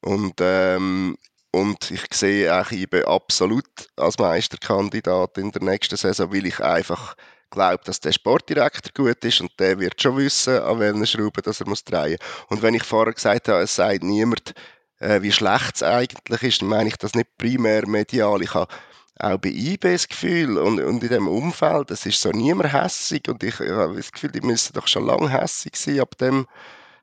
[0.01, 1.17] Und, ähm,
[1.51, 7.15] und ich sehe auch IBE absolut als Meisterkandidat in der nächsten Saison, weil ich einfach
[7.53, 11.67] glaube, dass der Sportdirektor gut ist und der wird schon wissen, an welchen Schrauben er
[11.67, 12.45] muss drehen muss.
[12.49, 14.53] Und wenn ich vorher gesagt habe, es sagt niemand,
[14.99, 18.41] äh, wie schlecht es eigentlich ist, dann meine ich das nicht primär medial.
[18.41, 18.73] Ich habe
[19.19, 23.27] auch bei IB das Gefühl und, und in diesem Umfeld, es ist so niemand hässig
[23.29, 26.47] und ich, ich habe das Gefühl, die müssen doch schon lange hässig sein ab dem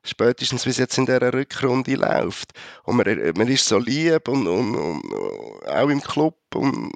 [0.03, 2.53] spätestens wie es jetzt in dieser Rückrunde läuft.
[2.83, 6.91] Und man, man ist so lieb und, und, und auch im Club und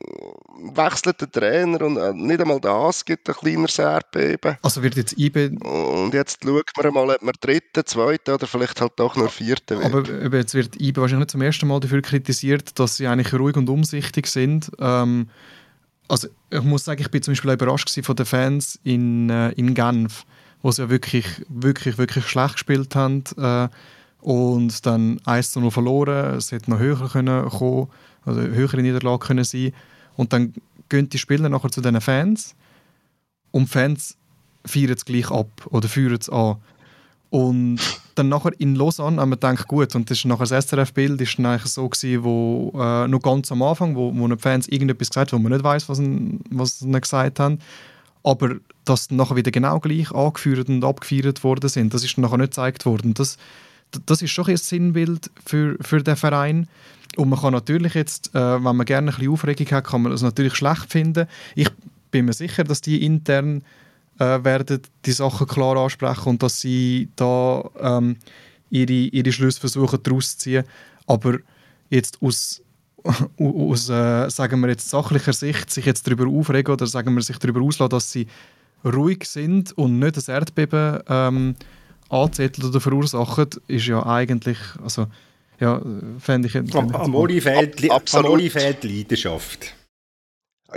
[0.74, 4.58] wechselt den Trainer und äh, nicht einmal das gibt ein kleineres Erdbeben.
[4.62, 5.58] Also wird jetzt IB...
[5.62, 9.80] Und jetzt schaut man mal, ob man dritten, zweiten oder vielleicht halt doch nur vierten
[9.80, 10.26] wird.
[10.26, 13.56] Aber jetzt wird IB wahrscheinlich nicht zum ersten Mal dafür kritisiert, dass sie eigentlich ruhig
[13.56, 14.72] und umsichtig sind.
[14.80, 15.30] Ähm,
[16.08, 19.74] also ich muss sagen, ich bin zum Beispiel überrascht von den Fans in, äh, in
[19.74, 20.26] Genf
[20.65, 23.23] wo sie ja wirklich, wirklich, wirklich schlecht gespielt haben.
[23.38, 23.67] Äh,
[24.19, 26.36] und dann 1 zu 0 verloren.
[26.38, 27.88] Es hätte noch höher können kommen,
[28.25, 29.73] also höhere Niederlage können sein.
[30.15, 30.56] Und dann
[30.89, 32.56] gehen die Spieler nachher zu diesen Fans
[33.51, 34.17] und die Fans
[34.65, 36.56] feiern es gleich ab oder führen es an.
[37.30, 37.80] Und
[38.15, 41.45] dann nachher in Lausanne haben wir gedacht, gut, und das ist nachher das SRF-Bild dann
[41.45, 45.32] eigentlich so gewesen, wo äh, noch ganz am Anfang, wo, wo die Fans irgendetwas gesagt
[45.32, 46.01] haben, wo man nicht weiß, was,
[46.49, 47.60] was sie gesagt haben
[48.26, 52.52] aber dass nachher wieder genau gleich angeführt und abgefeiert worden sind, das ist nachher nicht
[52.52, 53.14] gezeigt worden.
[53.14, 53.38] Das,
[54.06, 56.68] das ist schon ein Sinnbild für, für den Verein.
[57.18, 60.12] Und man kann natürlich jetzt, äh, wenn man gerne ein bisschen Aufregung hat, kann man
[60.12, 61.28] das natürlich schlecht finden.
[61.54, 61.70] Ich
[62.10, 63.64] bin mir sicher, dass die intern
[64.18, 68.18] äh, werden die Sachen klar ansprechen und dass sie da ähm,
[68.72, 70.64] ihre, ihre Schlüsse versuchen daraus zu ziehen.
[71.06, 71.38] Aber
[71.90, 72.64] jetzt aus
[73.39, 77.38] aus, äh, sagen wir jetzt sachlicher Sicht, sich jetzt darüber aufregen oder sagen wir sich
[77.38, 78.28] darüber auslassen, dass sie
[78.84, 81.56] ruhig sind und nicht das Erdbeben ähm,
[82.10, 85.08] anzetteln oder verursachen, ist ja eigentlich, also
[85.60, 85.82] ja,
[86.20, 86.54] fände ich...
[86.54, 86.72] Fänd
[87.41, 87.82] fehlt,
[88.13, 89.74] Amori fehlt Leidenschaft.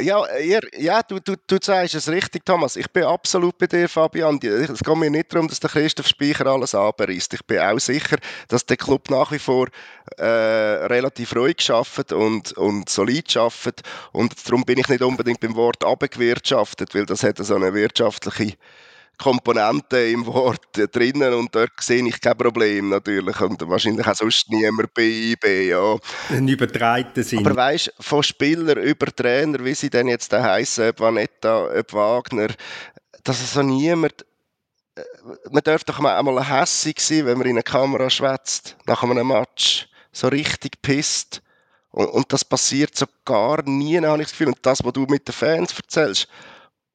[0.00, 2.76] Ja, ihr, ja du, du, du sagst es richtig, Thomas.
[2.76, 4.38] Ich bin absolut bei dir, Fabian.
[4.42, 7.34] Es geht mir nicht darum, dass der Christoph Speicher alles abreißt.
[7.34, 9.68] Ich bin auch sicher, dass der Club nach wie vor
[10.16, 13.82] äh, relativ ruhig schafft und, und solid schafft.
[14.12, 18.56] Und darum bin ich nicht unbedingt beim Wort abgewirtschaftet, weil das hat so eine wirtschaftliche
[19.18, 24.48] Komponenten im Wort drinnen und dort sehe ich kein Problem natürlich und wahrscheinlich auch sonst
[24.50, 25.96] niemand bei IB, ja.
[26.30, 27.44] Ein übertreibten Sinn.
[27.44, 31.92] Aber weißt, von Spieler über Trainer, wie sie denn jetzt da heißen, ob Vanetta, ob
[31.92, 32.48] Wagner,
[33.24, 34.24] dass es so niemand
[34.94, 35.02] äh,
[35.50, 39.28] man darf doch mal einmal hässig sein, wenn man in eine Kamera schwätzt nach einem
[39.28, 41.42] Match, so richtig pisst.
[41.90, 44.48] Und, und das passiert so gar nie, habe ich das Gefühl.
[44.48, 46.28] Und das, was du mit den Fans erzählst,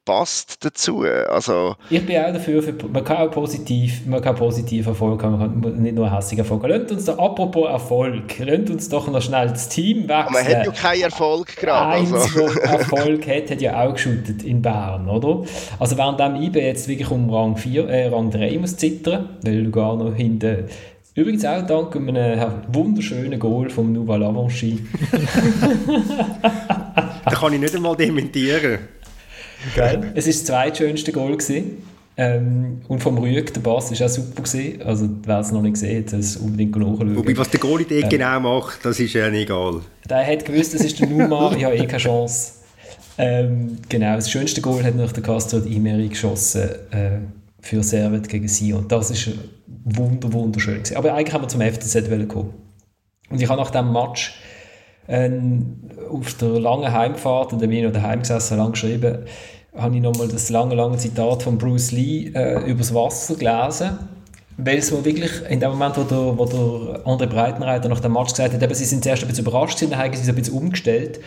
[0.06, 1.02] passt dazu.
[1.30, 5.40] Also, ich bin auch dafür, für, man kann auch positiv, man kann positiv Erfolg haben,
[5.40, 6.72] man kann nicht nur hässig Erfolg haben.
[6.72, 10.34] Lasst uns da, apropos Erfolg, lasst uns doch noch schnell das Team wechseln.
[10.34, 11.98] Man hat ja keinen Erfolg gerade.
[11.98, 12.60] Eins, also.
[12.60, 15.48] Erfolg hat, hat ja auch geschootet in Bern, oder?
[15.80, 19.60] Also während dem IB jetzt wirklich um Rang, 4, äh, Rang 3 muss zittern, weil
[19.60, 20.70] Lugano hinten
[21.16, 24.84] Übrigens auch dank einem wunderschönen Goal vom Nouvel Avanchi.
[27.26, 28.80] da kann ich nicht einmal dementieren.
[29.76, 30.12] Geil.
[30.16, 31.38] Es war das zweitschönste Goal.
[32.16, 34.44] Ähm, und vom Rüeg, der Bass war auch super.
[34.44, 34.82] Gewesen.
[34.84, 37.16] Also, wer es noch nicht gesehen hat, es unbedingt nachschauen.
[37.16, 39.82] Wobei, was der Goalie ähm, genau macht, das ist ja nicht egal.
[40.08, 42.54] Der hat gewusst, das ist der Numa, ich habe eh keine Chance.
[43.18, 47.18] Ähm, genau, das schönste Goal hat nach der Castro Imeri geschossen äh,
[47.62, 48.74] für Servet gegen sie.
[48.74, 49.30] Und das ist
[49.84, 50.76] wunder, wunderschön.
[50.76, 50.98] Gewesen.
[50.98, 52.54] Aber eigentlich haben wir zum FCZ kommen.
[53.30, 54.36] Und ich habe nach diesem Match
[55.08, 59.26] ähm, auf der langen Heimfahrt, und dann bin ich noch daheim gesessen, lang geschrieben,
[59.76, 63.98] habe ich nochmal das lange, lange Zitat von Bruce Lee äh, übers Wasser gelesen.
[64.58, 68.34] Weil es wirklich in dem Moment, wo der, wo der André Breitenreiter nach dem Match
[68.34, 70.36] gesagt hat, eben, sie sind zuerst ein bisschen überrascht, sind, dann haben sie es ein
[70.36, 71.20] bisschen umgestellt.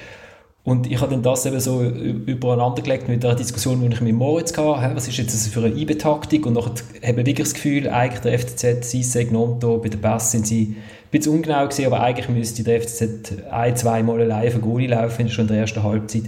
[0.63, 4.15] Und ich habe dann das eben so übereinander gelegt mit der Diskussion, die ich mit
[4.15, 4.97] Moritz hatte.
[4.97, 6.45] Was ist jetzt das für eine IB-Taktik?
[6.45, 6.73] Und nachher
[7.05, 10.75] habe ich wirklich das Gefühl, eigentlich der FCZ, Sisseg, Nonto, bei den Pass sind sie
[10.75, 10.77] ein
[11.11, 15.45] bisschen ungenau gewesen, aber eigentlich müsste der FCZ ein, zweimal allein für Goalie laufen, schon
[15.45, 16.25] in der ersten Halbzeit.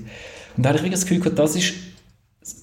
[0.57, 1.75] Und da habe ich wirklich das Gefühl das ist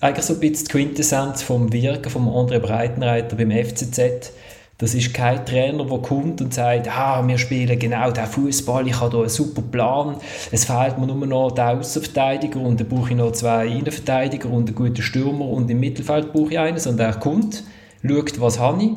[0.02, 4.32] eigentlich so ein bisschen die Quintessenz vom Wirken von André Breitenreiter beim FCZ.
[4.78, 9.00] Das ist kein Trainer, der kommt und sagt, ah, wir spielen genau den Fußball, ich
[9.00, 10.18] habe hier einen super Plan.
[10.52, 14.68] Es fehlt mir nur noch der Außenverteidiger und dann brauche ich noch zwei Innenverteidiger und
[14.68, 16.86] einen guten Stürmer und im Mittelfeld brauche ich einen.
[16.86, 17.64] Und er kommt,
[18.06, 18.92] schaut, was habe ich.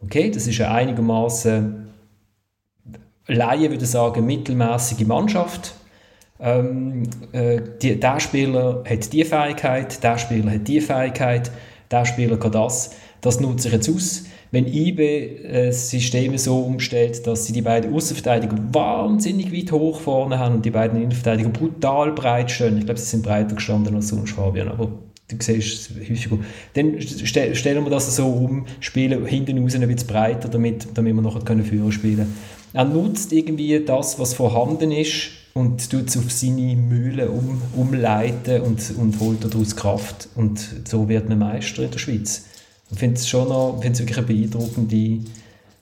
[0.00, 1.82] Okay, das ist eine einigermaßen
[3.28, 5.74] Laie würde sagen, mittelmäßige Mannschaft.
[6.42, 11.52] Ähm, äh, die, der Spieler hat die Fähigkeit, der Spieler hat die Fähigkeit,
[11.90, 12.90] der Spieler kann das.
[13.20, 14.24] Das nutze ich jetzt aus.
[14.50, 20.38] Wenn IB äh, Systeme so umstellt, dass sie die beiden Außenverteidiger wahnsinnig weit hoch vorne
[20.38, 24.08] haben und die beiden Innenverteidiger brutal breit stehen, ich glaube, sie sind breiter gestanden als
[24.08, 24.86] sonst, Fabian, aber
[25.28, 26.28] du siehst es häufig
[26.74, 31.22] Dann stellen wir das so um, spielen hinten raus ein bisschen breiter, damit, damit wir
[31.22, 32.36] nachher können Führer spielen können.
[32.74, 38.62] Er nutzt irgendwie das, was vorhanden ist und tut es auf seine Mühle um, umleiten
[38.62, 40.28] und, und holt daraus Kraft.
[40.34, 42.46] Und so wird man Meister in der Schweiz.
[42.90, 45.20] Ich finde es schon noch, finde es wirklich eine beeindruckende,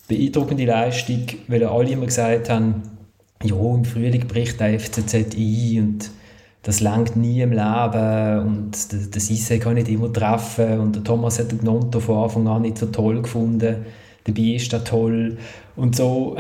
[0.09, 2.83] beeindruckende Leistung, weil alle immer gesagt haben,
[3.43, 6.11] ja, im Frühling bricht der FCZ ein und
[6.63, 11.39] das langt nie im Leben und der Sisse kann nicht immer treffen und der Thomas
[11.39, 13.87] hat den Nonto von Anfang an nicht so toll gefunden
[14.25, 15.39] dabei ist das toll
[15.77, 16.37] und so.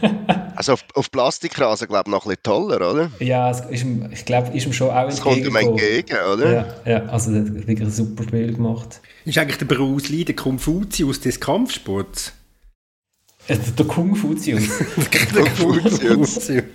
[0.56, 3.10] also auf, auf Plastikrasen, glaube ich, noch ein bisschen toller, oder?
[3.20, 6.52] Ja, ist, ich glaube, ist ihm schon auch Das kommt ihm entgegen, oder?
[6.52, 9.00] Ja, ja also er hat wirklich ein super Spiel gemacht.
[9.24, 12.32] Ist eigentlich der Bruce Lee der Konfuzius des Kampfsports?
[13.48, 14.68] Äh, der Kung-Fuzius.
[15.12, 16.50] der Kung-Fuzius.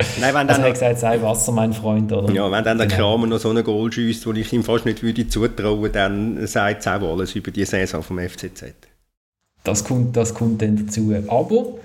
[0.20, 2.32] Nein, wenn also dann, er gesagt, sei Wasser, mein Freund, oder?
[2.32, 3.12] Ja, wenn dann der genau.
[3.12, 6.80] Kramer noch so einen Goal schießt, wo ich ihm fast nicht würde zutrauen, dann sagt
[6.80, 8.74] es auch alles über die Saison vom FCZ.
[9.64, 11.12] Das kommt, das kommt dann dazu.
[11.28, 11.78] Aber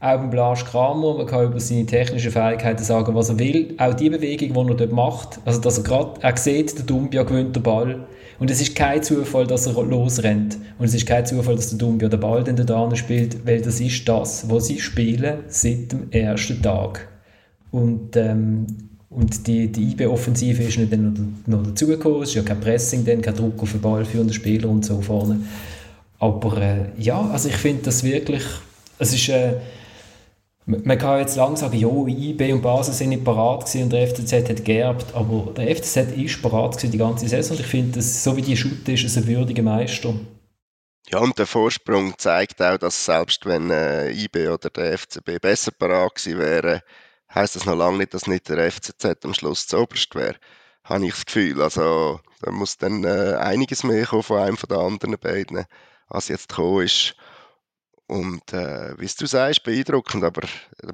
[0.00, 3.74] auch beim Blas Kramer, man kann über seine technischen Fähigkeiten sagen, was er will.
[3.78, 7.22] Auch die Bewegung, die er dort macht, also dass er gerade, er sieht, der Dumbia
[7.22, 8.04] gewinnt den Ball.
[8.38, 10.58] Und es ist kein Zufall, dass er losrennt.
[10.78, 13.80] Und es ist kein Zufall, dass der Dumbia den Ball dann da spielt, weil das
[13.80, 17.08] ist das, was sie spielen seit dem ersten Tag.
[17.70, 18.66] Und, ähm,
[19.08, 20.92] und die, die IB-Offensive ist nicht
[21.46, 22.22] noch dazugekommen.
[22.22, 24.84] Es ist ja kein Pressing, dann, kein Druck auf den Ball für den Spieler und
[24.84, 25.40] so vorne.
[26.24, 28.42] Aber äh, ja, also ich finde das wirklich,
[28.98, 29.60] es ist, äh,
[30.64, 34.08] man kann jetzt lang sagen, ja, IB und Basel sind nicht parat gewesen und der
[34.08, 38.34] FCZ hat geerbt, aber der FCZ ist parat die ganze Saison und ich finde, so
[38.38, 40.14] wie die Schutte ist es ein würdiger Meister.
[41.10, 45.72] Ja, und der Vorsprung zeigt auch, dass selbst wenn äh, IB oder der FCB besser
[45.72, 46.80] parat gewesen wären,
[47.34, 50.36] heisst das noch lange nicht, dass nicht der FCZ am Schluss zu oberst wäre.
[50.84, 51.60] Habe ich das Gefühl.
[51.60, 55.66] Also, da muss dann äh, einiges mehr kommen von einem von den anderen beiden,
[56.14, 57.14] als jetzt gekommen ist.
[58.06, 60.42] Und äh, wie du sagst, beeindruckend, aber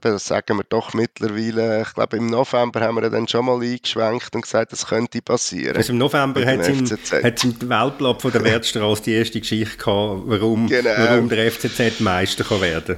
[0.00, 1.82] das sagen wir doch mittlerweile.
[1.82, 5.76] Ich glaube, im November haben wir dann schon mal eingeschwenkt und gesagt, das könnte passieren.
[5.76, 10.22] Also im November hat es im, im Weltblatt von der Wertstraße die erste Geschichte gehabt,
[10.26, 10.90] warum, genau.
[10.96, 12.96] warum der FCZ Meister kann werden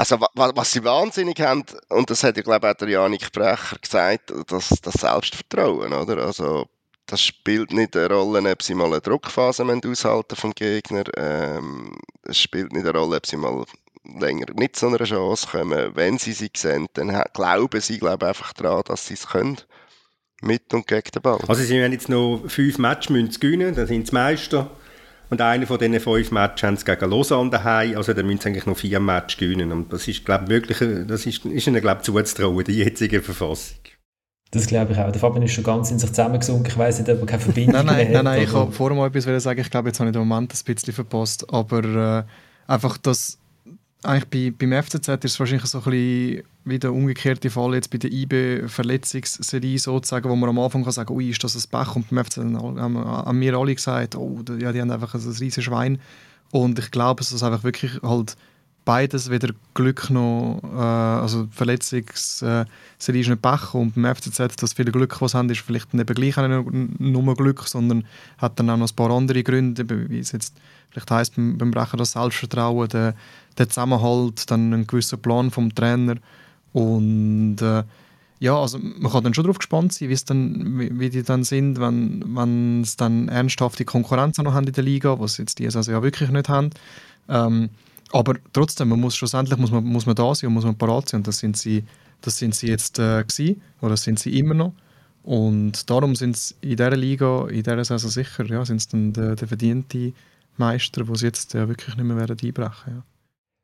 [0.00, 3.76] also was sie wahnsinnig haben, und das hat ja glaube ich auch der Janik Brecher
[3.78, 6.24] gesagt, das, das Selbstvertrauen, oder?
[6.24, 6.66] Also
[7.10, 11.02] das spielt nicht eine Rolle, ob sie mal eine Druckphase aushalten vom Gegner.
[11.16, 13.64] Ähm, es spielt nicht eine Rolle, ob sie mal
[14.04, 15.90] länger nicht zu einer Chance kommen.
[15.94, 19.56] Wenn sie sie sehen, dann glauben sie glaube einfach daran, dass sie es können.
[20.40, 21.40] Mit und gegen den Ball.
[21.48, 24.70] Also sie haben jetzt noch fünf Matches gewinnen, dann sind sie Meister.
[25.28, 28.48] Und einer von diesen fünf Matches haben sie gegen Lausanne daheim, also dann müssen sie
[28.48, 29.72] eigentlich noch vier Matches gewinnen.
[29.72, 33.20] Und das ist, glaube ich, wirklich, das ist, ist ihnen, glaube ich, zuzutrauen, die jetzige
[33.20, 33.78] Verfassung.
[34.52, 35.12] Das glaube ich auch.
[35.12, 36.66] Der Fabian ist schon ganz in sich zusammengesunken.
[36.66, 38.12] Ich weiß nicht, ob er keine Verbindung nein, nein, mehr hat.
[38.12, 39.60] Nein, nein, ich wollte vorher mal etwas sagen.
[39.60, 41.52] Ich glaube, jetzt habe ich den Moment ein bisschen verpasst.
[41.52, 42.24] Aber äh,
[42.66, 43.38] einfach, dass
[44.02, 47.90] eigentlich bei, beim FCZ ist es wahrscheinlich so ein bisschen wie der umgekehrte Fall jetzt
[47.90, 51.96] bei der IB-Verletzungsserie sozusagen, wo man am Anfang kann sagen, ui, ist das ein Pech?
[51.96, 55.64] Und beim FCZ haben, haben wir alle gesagt, oh, ja, die haben einfach ein riesiges
[55.64, 55.98] Schwein.
[56.50, 58.36] Und ich glaube, dass es einfach wirklich halt
[58.84, 64.72] beides weder Glück noch, äh, also Verletzungsserie äh, ist nicht Pech und beim FCZ das
[64.72, 68.04] viele Glück, was haben, ist vielleicht nicht gleich nicht nur Glück, sondern
[68.38, 70.56] hat dann auch noch ein paar andere Gründe, wie es jetzt
[70.90, 73.14] vielleicht heisst beim, beim Brecher das Selbstvertrauen, der,
[73.58, 76.16] der Zusammenhalt, dann ein gewisser Plan vom Trainer
[76.72, 77.84] und äh,
[78.40, 82.24] ja, also man kann dann schon darauf gespannt sein, dann, wie, die dann sind, wenn,
[82.34, 86.02] wenn es dann ernsthafte Konkurrenz noch haben in der Liga, was jetzt die also ja
[86.02, 86.70] wirklich nicht haben.
[87.28, 87.68] Ähm,
[88.12, 91.08] aber trotzdem, man muss schlussendlich muss man, muss man da sein und muss man parat
[91.08, 91.20] sein.
[91.20, 91.84] Und das sind sie,
[92.20, 94.72] das sind sie jetzt äh, gewesen, oder das sind sie immer noch.
[95.22, 99.12] Und darum sind sie in dieser Liga, in dieser Saison sicher, ja, sind es dann
[99.12, 100.12] der, der verdiente
[100.56, 103.02] Meister, die sie jetzt ja, wirklich nicht mehr werden einbrechen ja.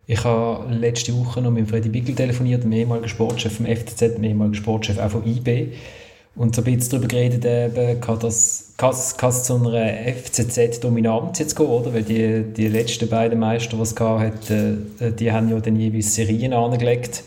[0.08, 4.22] Ich habe letzte Woche noch mit Freddy Bickel telefoniert, dem ehemaligen Sportchef vom FCZ, dem
[4.22, 5.72] ehemaligen Sportchef auch von IB.
[6.36, 11.56] Und so ein bisschen darüber geredet, eben, kann, das, kann, kann zu einer FCZ-Dominanz jetzt
[11.56, 11.94] gehen, oder?
[11.94, 16.14] Weil die, die letzten beiden Meister, die es gab, äh, die haben ja dann jeweils
[16.14, 17.24] Serien angelegt.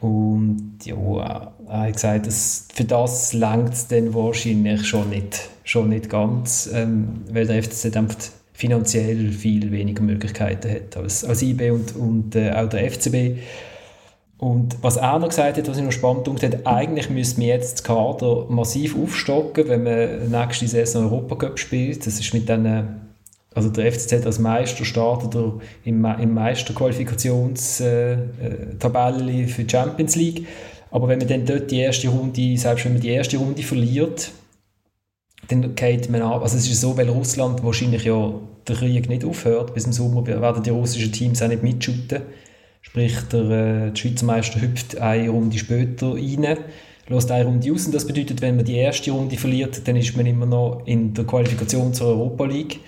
[0.00, 5.88] Und ja, er hat gesagt, dass für das längt es dann wahrscheinlich schon nicht, schon
[5.88, 8.16] nicht ganz, ähm, weil der FCZ einfach
[8.52, 13.38] finanziell viel weniger Möglichkeiten hat als, als IB und, und äh, auch der FCB.
[14.38, 17.72] Und was er noch gesagt hat, was ich noch spannend fand, eigentlich müsste man jetzt
[17.74, 22.06] das Kader massiv aufstocken, wenn man nächste Saison Europacup spielt.
[22.06, 23.00] Das ist mit den,
[23.52, 30.46] also der FCZ als Meister startet er im, im Meisterqualifikationstabelle äh, für die Champions League.
[30.92, 34.30] Aber wenn man dann dort die erste Runde, selbst wenn man die erste Runde verliert,
[35.48, 36.42] dann geht man ab.
[36.42, 38.34] Also es ist so, weil Russland wahrscheinlich ja
[38.68, 39.74] der Krieg nicht aufhört.
[39.74, 42.22] Bis im Sommer werden die russischen Teams auch nicht mitschuten.
[42.88, 46.56] Sprich, der, äh, Schweizer Meister hüpft eine Runde später rein,
[47.06, 47.84] lässt eine Runde aus.
[47.84, 51.12] Und das bedeutet, wenn man die erste Runde verliert, dann ist man immer noch in
[51.12, 52.80] der Qualifikation zur Europa League.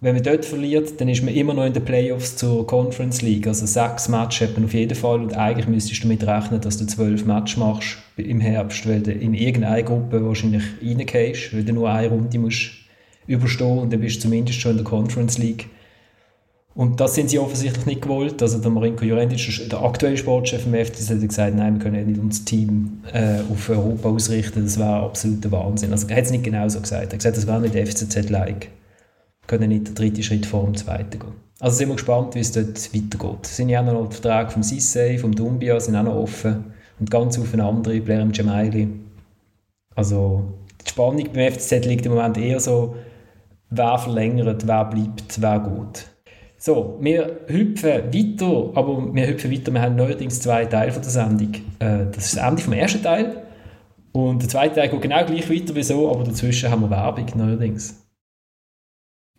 [0.00, 3.48] Wenn man dort verliert, dann ist man immer noch in den Playoffs zur Conference League.
[3.48, 6.78] Also sechs Matches hat man auf jeden Fall und eigentlich müsstest du damit rechnen, dass
[6.78, 11.72] du zwölf Matches machst im Herbst, weil du in irgendeine Gruppe wahrscheinlich reingehst, weil du
[11.72, 12.70] nur eine Runde musst
[13.26, 15.66] überstehen und dann bist du zumindest schon in der Conference League.
[16.74, 18.40] Und das sind sie offensichtlich nicht gewollt.
[18.42, 22.20] Also der Marinko Jurendic, der aktuelle Sportchef im FCZ, hat gesagt, nein, wir können nicht
[22.20, 24.64] unser Team äh, auf Europa ausrichten.
[24.64, 25.92] Das wäre absoluter Wahnsinn.
[25.92, 27.06] Also er hat es nicht genau so gesagt.
[27.06, 28.68] Er hat gesagt, das wäre nicht FCZ-like.
[28.68, 31.32] Wir können nicht den dritten Schritt vor dem zweiten gehen.
[31.58, 33.40] Also sind wir gespannt, wie es dort weitergeht.
[33.42, 36.64] Es sind ja auch noch die Verträge vom Sissay, vom Dumbia, sind auch noch offen.
[37.00, 38.88] Und ganz auf eine andere, Blair Gemaili.
[39.94, 40.44] Also
[40.84, 42.96] die Spannung beim FCZ liegt im Moment eher so,
[43.70, 46.09] wer verlängert, wer bleibt, wer geht.
[46.62, 49.72] So, wir hüpfen weiter, aber wir hüpfen weiter.
[49.72, 51.54] Wir haben neuerdings zwei Teile von der Sendung.
[51.78, 53.46] Äh, das ist das Ende vom ersten Teil.
[54.12, 57.26] Und der zweite Teil geht genau gleich weiter wie so, aber dazwischen haben wir Werbung
[57.34, 58.04] neuerdings.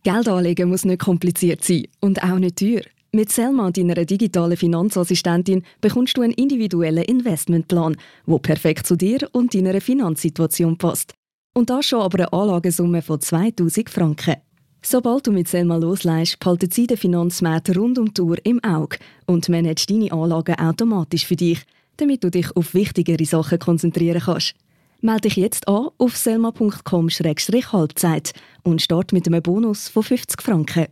[0.02, 2.82] Geld anlegen muss nicht kompliziert sein und auch nicht teuer.
[3.12, 9.54] Mit Selma, deiner digitalen Finanzassistentin, bekommst du einen individuellen Investmentplan, der perfekt zu dir und
[9.54, 11.14] deiner Finanzsituation passt.
[11.54, 14.38] Und das schon aber eine Anlagesumme von 2000 Franken.
[14.84, 18.98] Sobald du mit Selma loslässt, behalten sie den Finanzmärkte rund um die Uhr im Auge
[19.28, 21.60] und managt deine Anlagen automatisch für dich,
[21.98, 24.56] damit du dich auf wichtigere Sachen konzentrieren kannst.
[25.02, 30.88] Melde dich jetzt an auf selma.com-halbzeit und start mit einem Bonus von 50 Franken.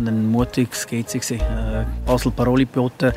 [0.00, 1.40] haben ein mutiges gesehen.
[1.40, 1.69] Äh,
[2.06, 3.12] Basel Paroli geboten,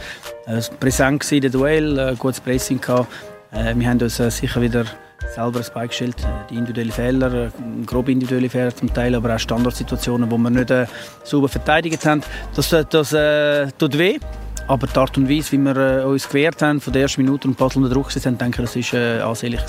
[0.45, 3.07] äh, präsent gewesen, der Duell, äh, gutes Pressing gehabt.
[3.51, 4.85] Äh, wir haben uns äh, sicher wieder
[5.33, 6.15] selber ein Bein gestellt.
[6.19, 7.49] Äh, die individuellen Fehler, äh,
[7.85, 10.85] grobe individuelle Fehler zum Teil, aber auch Standardsituationen, wo wir nicht äh,
[11.23, 12.21] sauber verteidigt haben.
[12.55, 14.19] Das, das äh, tut weh.
[14.67, 17.47] Aber die Art und Weise, wie wir äh, uns gewehrt haben, von der ersten Minute
[17.47, 19.61] und Basel unter Druck sind, denke ich, das war äh, ansehnlich.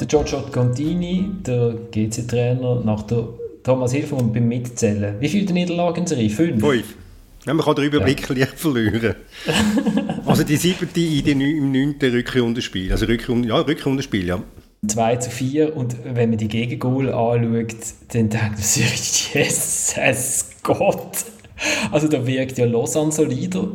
[0.00, 3.28] Der Giorgio Contini, der GC-Trainer, nach der
[3.62, 5.16] Thomas Hilfermann beim Mitzählen.
[5.20, 6.30] Wie viele Niederlagen in Serie?
[6.30, 6.60] Fünf?
[6.60, 6.96] Fünf.
[7.46, 8.34] Ja, man kann den Überblick ja.
[8.34, 9.14] leicht verlieren.
[10.26, 12.92] also die siebte in den, im neunten Rückrundenspiel.
[12.92, 14.42] Also Rückrunde, ja, Rückrundenspiel, ja.
[14.86, 17.76] 2 zu 4 und wenn man die Gegengol anschaut,
[18.12, 21.24] dann denkt man sich, Jesus Gott.
[21.90, 23.68] Also da wirkt ja Lausanne solider.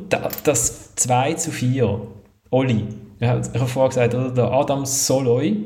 [0.44, 2.08] Das 2 zu 4,
[2.52, 2.86] Oli,
[3.20, 4.32] ich habe vorher gesagt, oder?
[4.32, 5.58] der Adam Soloy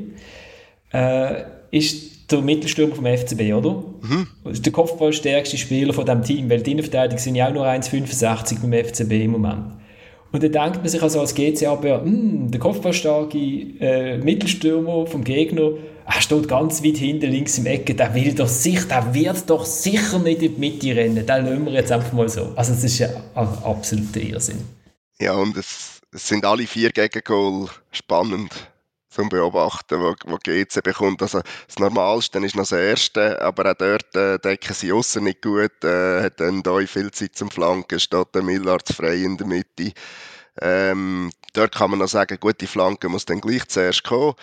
[0.92, 3.82] äh, ist der Mittelstürmer vom FCB, oder?
[4.02, 4.26] Mhm.
[4.50, 8.60] ist der kopfballstärkste Spieler von diesem Team, weil die Innenverteidiger sind ja auch nur 1,65
[8.60, 9.78] beim FCB im Moment.
[10.30, 15.70] Und dann denkt man sich also als GC-Abwehr, hm, der kopfballstarke äh, Mittelstürmer vom Gegner,
[16.04, 19.64] er steht ganz weit hinten links im Ecke, der will doch sicher, der wird doch
[19.64, 21.26] sicher nicht in die Mitte rennen.
[21.26, 22.52] Den lassen wir jetzt einfach mal so.
[22.56, 24.64] Also es ist ja ein absoluter Irrsinn.
[25.20, 28.70] Ja, und es, es sind alle vier Gegengol spannend
[29.18, 31.20] zum Beobachten, wo, wo GC bekommt.
[31.22, 35.42] Also das Normalste ist noch das Erste, aber auch dort äh, decken sie außen nicht
[35.42, 39.48] gut, äh, hat dann da viel Zeit zum Flanken, steht der Millard frei in der
[39.48, 39.92] Mitte.
[40.60, 44.34] Ähm, dort kann man noch sagen, gute Flanke muss dann gleich zuerst kommen.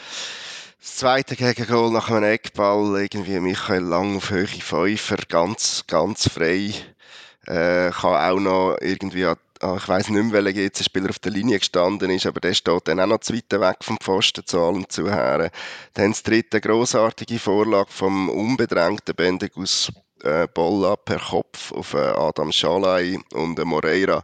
[0.81, 6.73] Das zweite Gegengol nach einem Eckball, irgendwie Michael Lang auf Höhe Pfeiffer, ganz, ganz frei.
[7.47, 11.31] Äh, kann auch noch irgendwie an ich weiß nicht mehr, welcher jetzt Spieler auf der
[11.31, 14.59] Linie gestanden ist, aber der steht dann auch noch zu weit weg vom Pfosten zu
[14.59, 15.49] allem zuhören.
[15.93, 19.91] Dann das dritte großartige Vorlage vom unbedrängten Bendegus
[20.23, 24.23] äh, Bolla per Kopf auf äh, Adam Schalay und äh, Moreira,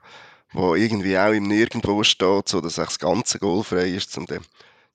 [0.52, 4.42] wo irgendwie auch im Nirgendwo steht, so dass das ganze Goal frei ist zum den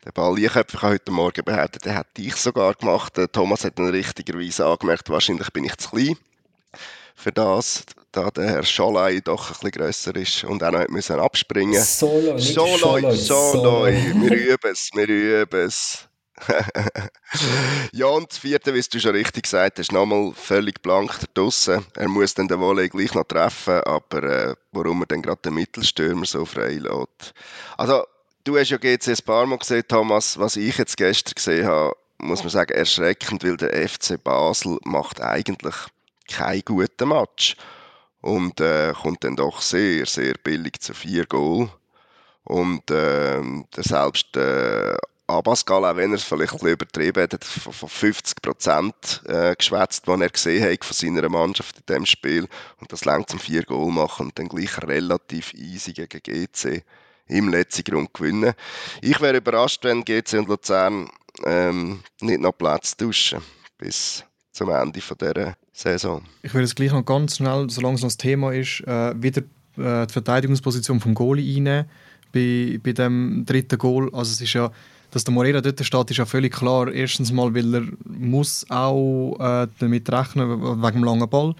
[0.04, 3.14] der Ball ich habe heute Morgen behauptet, den hätte ich sogar gemacht.
[3.32, 6.16] Thomas hat dann richtigerweise angemerkt, wahrscheinlich bin ich zu klein
[7.16, 7.84] für das
[8.16, 11.84] da der Herr Scholei doch ein bisschen grösser ist und auch noch müssen abspringen nicht
[11.84, 16.08] Solo, Solo, wir üben es, wir üben es.
[17.92, 21.84] ja, und das vierte, wie du schon richtig gesagt hast, nochmal völlig blank draussen.
[21.94, 25.54] Er muss dann den Volley gleich noch treffen, aber äh, warum er dann gerade den
[25.54, 27.32] Mittelstürmer so frei lässt.
[27.78, 28.04] Also,
[28.44, 31.96] du hast ja GC ein paar Mal gesehen, Thomas, was ich jetzt gestern gesehen habe,
[32.18, 35.74] muss man sagen, erschreckend, weil der FC Basel macht eigentlich
[36.28, 37.56] keinen guten Match
[38.26, 41.70] und äh, kommt dann doch sehr, sehr billig zu vier Goal.
[42.42, 43.40] Und äh,
[43.76, 44.96] selbst äh,
[45.28, 49.54] Abascal, auch wenn er es vielleicht ein bisschen übertrieben hat, hat von 50 Prozent äh,
[49.54, 52.48] geschwätzt, was er gesehen hat von seiner Mannschaft in diesem Spiel.
[52.80, 56.82] Und das längt zum vier Goal machen und dann gleich relativ easy gegen GC
[57.28, 58.54] im letzten Grund gewinnen.
[59.02, 61.10] Ich wäre überrascht, wenn GC und Luzern
[61.44, 63.40] ähm, nicht noch Platz tauschen
[63.78, 66.22] bis zum Ende von dieser Saison.
[66.42, 69.42] Ich würde es gleich noch ganz schnell, solange es noch das Thema ist, äh, wieder
[69.76, 71.84] äh, die Verteidigungsposition vom Goalie einnehmen
[72.32, 74.08] bei, bei dem dritten Goal.
[74.14, 74.70] Also es ist ja,
[75.10, 76.90] dass der Moreira dort steht, ist ja völlig klar.
[76.90, 80.48] Erstens mal, weil er muss auch äh, damit rechnen,
[80.82, 81.54] wegen dem langen Ball,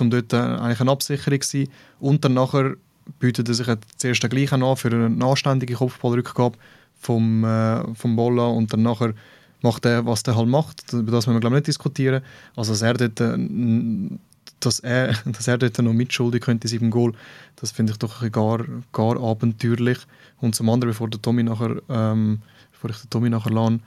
[0.00, 1.68] um dort äh, eigentlich eine Absicherung zu sein.
[2.00, 2.74] Und dann nachher
[3.20, 6.58] bietet er sich zuerst gleich an für eine anständige Kopfballrückgabe
[6.98, 9.14] vom, äh, vom Bolla und dann nachher
[9.62, 10.92] macht er, was er halt macht.
[10.92, 12.22] Über das müssen wir glaube ich nicht diskutieren.
[12.56, 14.18] Also dass er dort, äh,
[14.60, 17.12] dass er, dass er dort noch mitschuldig könnte in seinem Goal,
[17.56, 19.98] das finde ich doch gar, gar abenteuerlich.
[20.40, 22.40] Und zum anderen, bevor der Tommy nachher, ähm,
[22.72, 23.80] bevor ich den Tommy nachher lerne,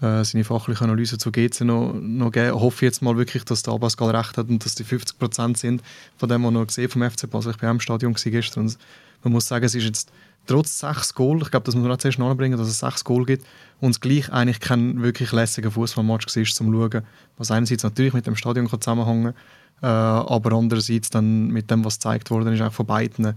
[0.00, 2.60] äh, seine fachliche Analyse zu GC noch, noch geben.
[2.60, 5.82] hoffe ich jetzt mal wirklich, dass der Abascal recht hat und dass die 50% sind
[6.16, 7.52] von dem, was noch gesehen vom FC Basel.
[7.56, 8.78] Ich war im Stadion gestern und
[9.24, 10.12] man muss sagen, es ist jetzt
[10.48, 13.24] trotz sechs Goal, ich glaube, das muss man auch zuerst nachbringen, dass es sechs Goal
[13.24, 13.46] gibt
[13.80, 17.04] und es gleich eigentlich kein wirklich lässiger Fußballmatch war zum Schauen,
[17.36, 19.34] was einerseits natürlich mit dem Stadion zusammenhängen
[19.80, 23.34] kann, äh, aber andererseits dann mit dem, was gezeigt worden ist, auch von beiden,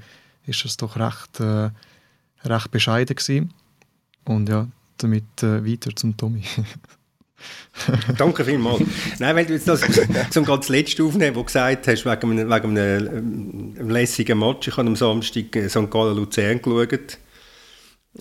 [0.48, 1.70] ist es doch recht, äh,
[2.44, 3.54] recht bescheiden gewesen.
[4.26, 6.44] Und ja, damit äh, weiter zum Tommy.
[8.18, 8.82] Danke vielmals.
[9.20, 9.82] Nein, weil du jetzt das
[10.30, 14.68] zum ganz letzten aufnehmen, wo du gesagt hast, wegen einem, wegen einem, einem lässigen Match.
[14.68, 15.90] Ich habe am Samstag äh, St.
[15.90, 17.18] Gallen Luzern geschaut.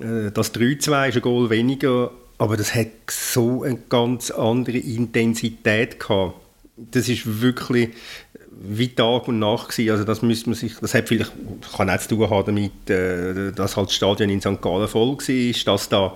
[0.00, 6.00] Äh, das 3-2 ist ein Goal weniger, aber das hat so eine ganz andere Intensität
[6.00, 6.36] gehabt.
[6.76, 7.90] Das ist wirklich
[8.62, 9.90] wie Tag und Nacht gewesen.
[9.90, 11.32] Also das müsste man sich, das hat vielleicht,
[11.76, 14.60] kann auch zu tun haben damit, äh, dass halt das Stadion in St.
[14.60, 16.14] Gallen voll war, dass da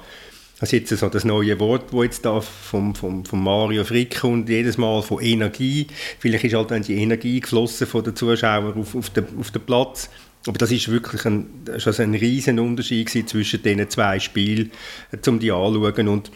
[0.60, 4.20] das ist jetzt so das neue Wort, das jetzt da vom, vom, vom Mario Frick
[4.20, 5.86] kommt, jedes Mal von Energie.
[6.20, 9.62] Vielleicht ist halt dann die Energie geflossen von den Zuschauern auf, auf, den, auf den
[9.62, 10.08] Platz.
[10.46, 11.46] Aber das ist wirklich ein,
[11.78, 14.70] schon ein riesen Unterschied zwischen diesen zwei Spielen,
[15.10, 16.08] äh, um die anzuschauen.
[16.08, 16.30] Und,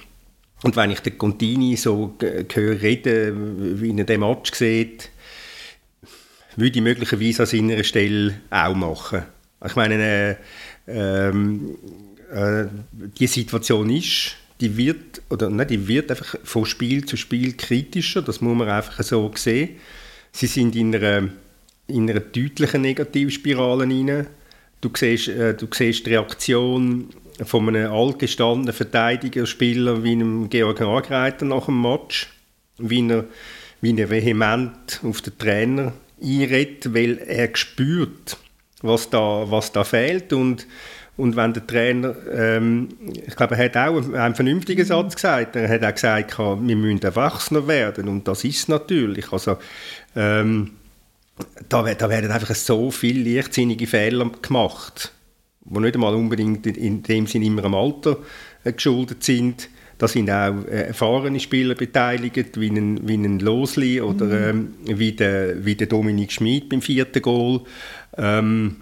[0.64, 5.10] und wenn ich den Contini so höre reden, wie er den Match sieht,
[6.56, 9.22] würde ich möglicherweise an seiner Stelle auch machen.
[9.64, 10.36] Ich meine, äh,
[10.88, 11.76] ähm,
[12.32, 17.56] äh, die Situation ist, die wird, oder nein, die wird einfach von Spiel zu Spiel
[17.56, 19.76] kritischer, das muss man einfach so sehen.
[20.32, 21.28] Sie sind in einer,
[21.86, 24.26] in einer deutlichen Negativspirale rein.
[24.80, 27.08] Du siehst, äh, du siehst die Reaktion
[27.44, 32.28] von einem altgestandenen Verteidigerspieler wie einem Georg Angreiter nach dem Match,
[32.78, 33.24] wie er,
[33.80, 38.36] wie er vehement auf den Trainer einredet, weil er spürt,
[38.82, 40.66] was da, was da fehlt und
[41.18, 42.90] und wenn der Trainer, ähm,
[43.26, 44.86] ich glaube, er hat auch einen vernünftigen mhm.
[44.86, 45.56] Satz gesagt.
[45.56, 48.08] Er hat auch gesagt, wir müssen erwachsener werden.
[48.08, 49.32] Und das ist natürlich.
[49.32, 49.56] Also,
[50.14, 50.70] ähm,
[51.68, 55.12] da, da, werden einfach so viele leichtsinnige Fehler gemacht,
[55.64, 58.18] die nicht einmal unbedingt in dem Sinne immer am Alter
[58.62, 59.70] äh, geschuldet sind.
[59.98, 64.76] Da sind auch äh, erfahrene Spieler beteiligt, wie ein, wie ein Losli oder mhm.
[64.86, 67.62] ähm, wie, der, wie der Dominik Schmid beim vierten Goal.
[68.16, 68.76] Ähm,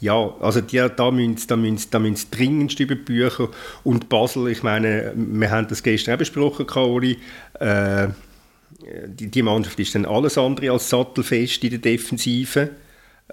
[0.00, 3.48] ja, also die, da müssen da müssen, da müssen dringendst über Bücher.
[3.84, 7.18] Und Basel, ich meine, wir haben das gestern auch besprochen, Kaori,
[7.58, 8.08] äh,
[9.06, 12.70] die, die, Mannschaft ist dann alles andere als sattelfest in der Defensive.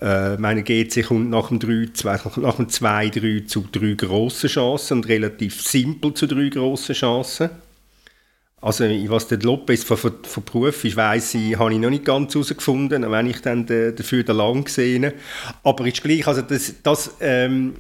[0.02, 6.28] Äh, meine GC kommt nach dem 2-3 zu drei grossen Chancen und relativ simpel zu
[6.28, 7.50] drei grossen Chancen.
[8.60, 12.06] Also was der Lopez von, von, von Beruf ist, weiss ich, habe ich noch nicht
[12.06, 15.12] ganz herausgefunden, wenn ich dann de, dafür den lang gesehen
[15.64, 17.76] Aber ist gleich, also das, das, ähm,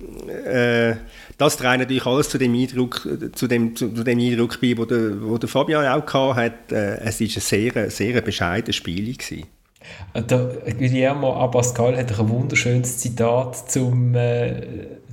[0.46, 0.94] äh,
[1.40, 5.20] das trägt natürlich alles zu dem Eindruck, zu dem, zu, dem Eindruck bei, wo der,
[5.20, 6.76] wo der Fabian auch hatte.
[6.76, 9.14] Äh, es war ein sehr, sehr bescheidenes Spiel.
[9.14, 9.48] Gewesen.
[10.14, 10.46] Äh, der
[10.78, 14.62] Guillermo Abascal hat ein wunderschönes Zitat zum, äh,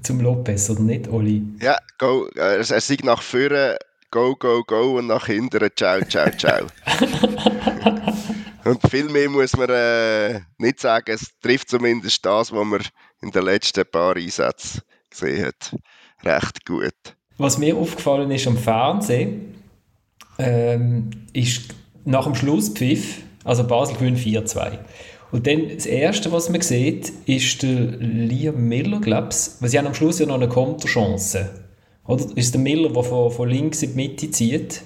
[0.02, 1.42] zum Lopez, oder nicht, Oli?
[1.62, 3.78] Ja, go, er, er sieht nach vorne
[4.14, 6.66] go, go, go und nach hinten ciao, ciao, ciao.
[8.64, 11.10] und viel mehr muss man äh, nicht sagen.
[11.12, 12.80] Es trifft zumindest das, was man
[13.22, 15.76] in den letzten paar Einsätzen gesehen hat,
[16.22, 16.94] recht gut.
[17.38, 19.56] Was mir aufgefallen ist am Fernsehen,
[20.38, 24.78] ähm, ist nach dem Schlusspfiff, also Basel gewinnt 4-2.
[25.32, 29.60] Und dann das Erste, was man sieht, ist der Liam Miller, glaube ich.
[29.60, 31.63] Weil sie haben am Schluss ja noch eine Konterchance.
[32.06, 32.24] Oder?
[32.36, 34.82] Ist der Miller, der von, von links in die Mitte zieht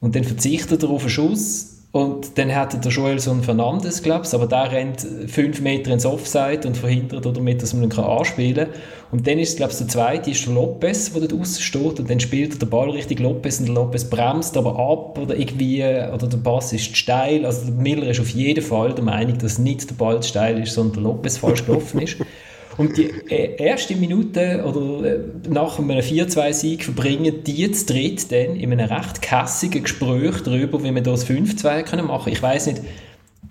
[0.00, 4.32] und dann verzichtet er auf einen Schuss und dann hat der Joelson Fernandes, glaube ich,
[4.32, 8.80] aber der rennt fünf Meter ins Offside und verhindert damit, dass man ihn anspielen kann.
[9.10, 12.08] Und dann ist, glaube ich, der zweite ist der Lopez, der dort außen steht und
[12.08, 15.82] dann spielt er den Ball richtig Lopez und der Lopez bremst aber ab oder irgendwie,
[15.82, 17.44] oder der Pass ist steil.
[17.44, 20.74] Also der Miller ist auf jeden Fall der Meinung, dass nicht der Ball steil ist,
[20.74, 22.18] sondern der Lopez falsch gelaufen ist.
[22.80, 25.18] Und die äh, erste Minute oder äh,
[25.50, 30.94] nach einem 4-2-Sieg verbringen die zu dritt dann in einem recht kässigen Gespräch darüber, wie
[30.94, 32.32] wir das 5-2 machen können.
[32.32, 32.80] Ich weiß nicht,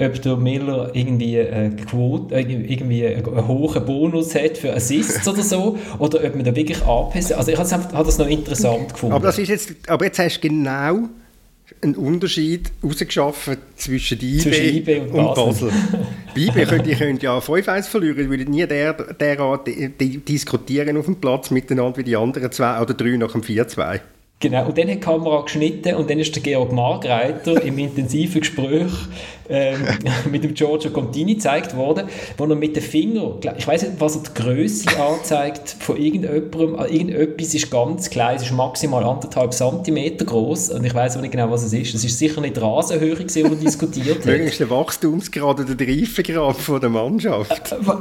[0.02, 5.44] ob der Miller irgendwie, eine Quote, äh, irgendwie einen hohen Bonus hat für Assists oder
[5.44, 7.36] so, oder ob man da wirklich anpassen.
[7.36, 9.14] Also ich habe das noch interessant gefunden.
[9.14, 11.02] Aber, das ist jetzt, aber jetzt hast du genau
[11.82, 15.72] einen Unterschied herausgeschaffen zwischen IB, zwischen IB und, und Basel.
[16.36, 21.06] Bei IB könnt ihr könnt ja 5-1 verlieren, ihr würdet nie der, derart diskutieren auf
[21.06, 24.00] dem Platz miteinander wie die anderen zwei oder drei nach dem 4-2.
[24.42, 28.40] Genau, und dann hat die Kamera geschnitten und dann ist der Georg Margreiter im intensiven
[28.40, 28.92] Gespräch
[29.50, 29.80] ähm,
[30.32, 34.16] mit dem Giorgio Contini gezeigt worden, wo er mit dem Finger, ich weiß nicht, was
[34.16, 39.54] er die Größe anzeigt von irgendjemandem, also irgendetwas ist ganz klein, es ist maximal anderthalb
[39.54, 41.94] Zentimeter groß und ich weiß auch nicht genau, was es ist.
[41.94, 44.26] Es ist sicher nicht die Rasenhöhe, die er diskutiert hat.
[44.50, 47.72] ist der Wachstumsgrad oder der Reifegrad von der Mannschaft.
[47.72, 47.94] Äh, wo,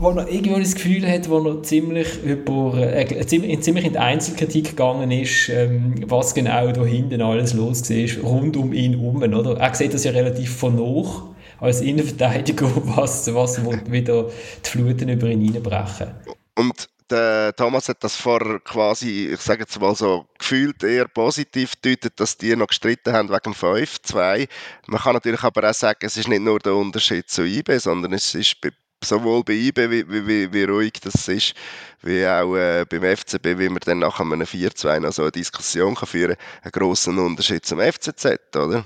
[0.00, 4.70] wo er irgendwo das Gefühl hat, wo er ziemlich, über, äh, ziemlich in die Einzelkritik
[4.70, 9.22] gegangen ist, ähm, was genau da hinten alles los war, rund um ihn herum.
[9.22, 9.58] Oder?
[9.58, 13.60] Er sieht das ja relativ von hoch als Innenverteidiger, was, was
[13.90, 14.30] wieder
[14.64, 16.10] die Fluten über ihn hineinbrechen.
[16.56, 21.76] Und der Thomas hat das vor quasi, ich sage jetzt mal so, gefühlt eher positiv
[21.76, 24.48] deutet, dass die noch gestritten haben wegen dem 5-2.
[24.86, 28.12] Man kann natürlich aber auch sagen, es ist nicht nur der Unterschied zu IB, sondern
[28.14, 28.56] es ist
[29.02, 31.54] sowohl bei IB, wie, wie, wie, ruhig das ist,
[32.02, 35.94] wie auch äh, beim FCB, wie man dann nach einem 4-2 noch so eine Diskussion
[35.94, 38.84] kann führen kann, einen grossen Unterschied zum FCZ, oder?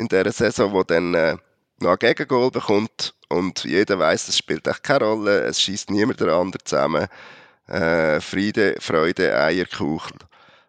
[0.00, 1.36] In dieser Saison, wo dann äh,
[1.80, 6.20] noch ein Gegengol bekommt und jeder weiß, es spielt echt keine Rolle, es schießt niemand
[6.20, 7.06] der andere zusammen.
[7.68, 10.18] Äh, Friede, Freude, Eierkuchen.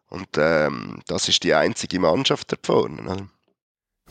[0.10, 3.30] Und ähm, das ist die einzige Mannschaft da vorne.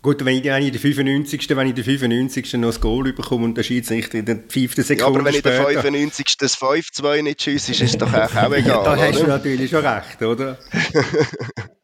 [0.02, 1.48] Gut, wenn ich, wenn ich der 95.
[1.50, 2.54] Wenn ich der 95.
[2.54, 4.76] noch das Goal bekomme und der Schiedsrichter in der 5.
[4.76, 6.38] Sekunde Ja, aber wenn ich der 95.
[6.38, 9.84] das 5-2 nicht schieße, ist es doch auch, auch egal, Da hast du natürlich schon
[9.84, 10.58] recht, oder?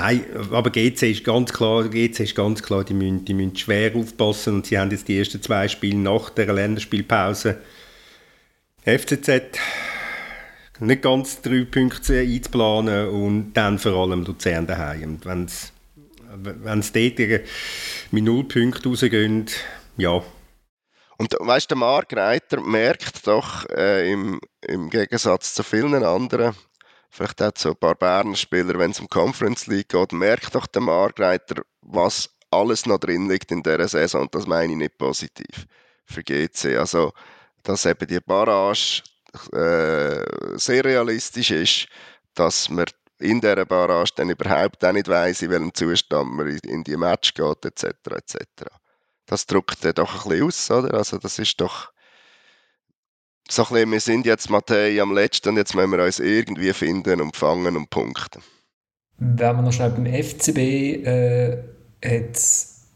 [0.00, 3.96] Nein, aber GC ist ganz klar, GC ist ganz klar, die müssen, die müssen schwer
[3.96, 7.58] aufpassen und sie haben jetzt die ersten zwei Spiele nach der Länderspielpause
[8.84, 9.58] FCZ
[10.78, 15.18] nicht ganz drei Punkte einzuplanen und dann vor allem Luzern daheim.
[15.24, 15.72] Wenn es
[16.92, 17.18] dort
[18.12, 19.46] mit null Punkten rausgehen,
[19.96, 20.22] ja.
[21.16, 26.54] Und weißt du, der Margreiter merkt doch äh, im, im Gegensatz zu vielen anderen,
[27.08, 30.66] vielleicht auch zu ein paar Berner Spieler, wenn es um Conference League geht, merkt doch
[30.66, 34.22] der Margreiter, was alles noch drin liegt in dieser Saison.
[34.22, 35.66] Und das meine ich nicht positiv
[36.04, 36.76] für GC.
[36.78, 37.12] Also,
[37.62, 39.02] dass eben die Barrage
[39.52, 41.88] äh, sehr realistisch ist,
[42.34, 42.86] dass man
[43.18, 47.34] in dieser Barrage dann überhaupt auch nicht weiss, in welchem Zustand man in die Match
[47.34, 47.84] geht, etc.
[48.12, 48.36] etc.
[49.26, 50.94] Das drückt dann doch ein bisschen aus, oder?
[50.94, 51.90] Also das ist doch
[53.50, 56.72] so ein bisschen, wir sind jetzt Matthäi am letzten und jetzt müssen wir uns irgendwie
[56.72, 58.42] finden und fangen und punkten.
[59.18, 61.58] Wenn wir noch schnell beim FCB äh,
[62.04, 62.38] hat,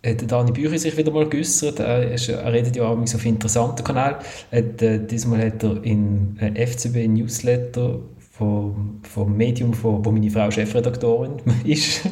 [0.06, 1.80] hat Dani Bücher sich wieder mal geäußert.
[1.80, 4.18] Er, ist, er redet ja auch auf interessanten Kanal.
[4.52, 7.98] Hat, äh, diesmal hat er in äh, FCB Newsletter
[8.30, 12.02] vom, vom Medium, von, wo meine Frau Chefredaktorin ist,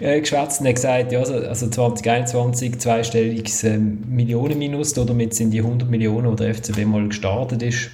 [0.00, 5.60] äh, geschwätzt und hat gesagt, ja, also, also 2021 zweistelliges äh, Millionenminus, damit sind die
[5.60, 7.90] 100 Millionen, die der FCB mal gestartet ist,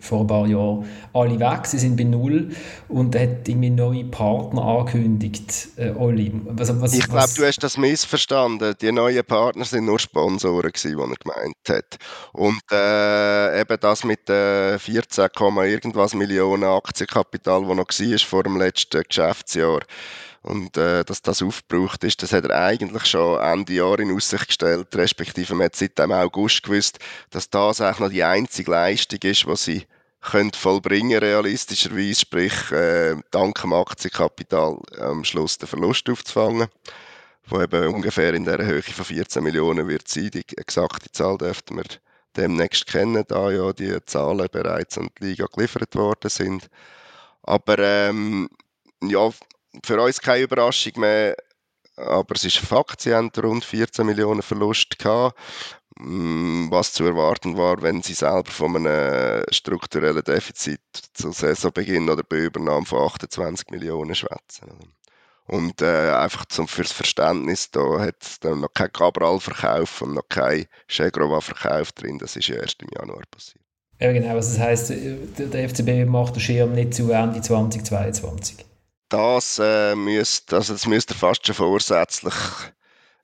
[0.00, 2.50] vor ein paar Jahren alle weg, sie sind bei null
[2.88, 6.32] und er hat irgendwie neue Partner angekündigt, äh, Olli.
[6.44, 8.74] Was, was, ich glaube, du hast das missverstanden.
[8.80, 11.98] Die neuen Partner sind nur Sponsoren gewesen, die er gemeint hat.
[12.32, 15.28] Und äh, eben das mit äh, 14,
[15.64, 19.80] irgendwas Millionen Aktienkapital, das noch war vor dem letzten Geschäftsjahr,
[20.48, 24.48] und äh, dass das aufgebraucht ist, das hat er eigentlich schon Ende Jahr in Aussicht
[24.48, 26.98] gestellt, respektive man hat seit dem August gewusst,
[27.30, 29.86] dass das auch noch die einzige Leistung ist, die sie
[30.22, 36.68] können vollbringen realistischerweise, sprich äh, dank dem Aktienkapital am Schluss den Verlust aufzufangen,
[37.46, 40.30] wo eben ungefähr in der Höhe von 14 Millionen wird sein.
[40.32, 41.84] Die exakte Zahl dürften wir
[42.36, 46.68] demnächst kennen, da ja die Zahlen bereits an die Liga geliefert worden sind.
[47.42, 48.48] Aber ähm,
[49.02, 49.30] ja,
[49.84, 51.36] für uns keine Überraschung mehr,
[51.96, 55.36] aber es ist Fakt, sie haben rund 14 Millionen Verlust gehabt,
[55.98, 60.80] mm, was zu erwarten war, wenn sie selber von einem strukturellen Defizit
[61.12, 64.94] zu Saisonbeginn oder bei Übernahme von 28 Millionen schwätzen.
[65.46, 70.66] Und äh, einfach zum, fürs Verständnis, da hat es noch kein Cabral-Verkauf und noch kein
[70.88, 73.64] Chegrova-Verkauf drin, das ist ja erst im Januar passiert.
[73.98, 78.67] Ja genau, also das heisst, der FCB macht den Schirm nicht zu Ende 2022
[79.08, 82.34] das äh, müsst, also das müsst ihr fast schon vorsätzlich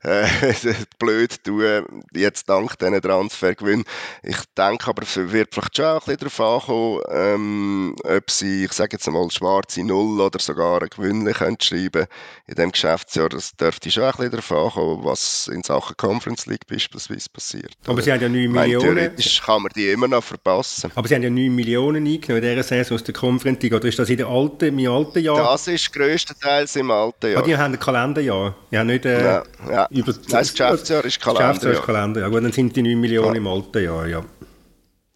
[0.05, 0.27] äh,
[0.99, 3.85] blöd tun, jetzt dank diesen Transfergewinn.
[4.23, 8.65] Ich denke aber, es wird vielleicht schon auch ein bisschen darauf ankommen, ähm, ob sie,
[8.65, 12.07] ich sage jetzt einmal, schwarze Null oder sogar ein Gewinn können schreiben
[12.47, 13.29] in diesem Geschäftsjahr.
[13.31, 17.73] Das dürfte schon ein bisschen darauf ankommen, was in Sachen Conference League beispielsweise passiert.
[17.87, 18.97] Aber sie haben ja 9 Millionen.
[18.97, 20.93] Theoretisch kann man die immer noch verpassen.
[20.95, 23.73] Aber sie haben ja 9 Millionen eingenommen in dieser Saison aus der Conference League.
[23.73, 25.37] Oder ist das in der alten, im alten Jahr?
[25.37, 27.43] Das ist größtenteils im alten Jahr.
[27.43, 28.55] Ah, die haben ein Kalenderjahr.
[28.71, 29.07] Die haben nicht...
[29.07, 29.89] Äh, ja, ja.
[29.95, 31.41] Über Nein, das Geschäftsjahr ist Kalender.
[31.41, 32.29] Das Geschäftsjahr ist Kalender, ja.
[32.29, 33.41] Gut, dann sind die 9 Millionen ja.
[33.41, 34.25] im alten Jahr, ja.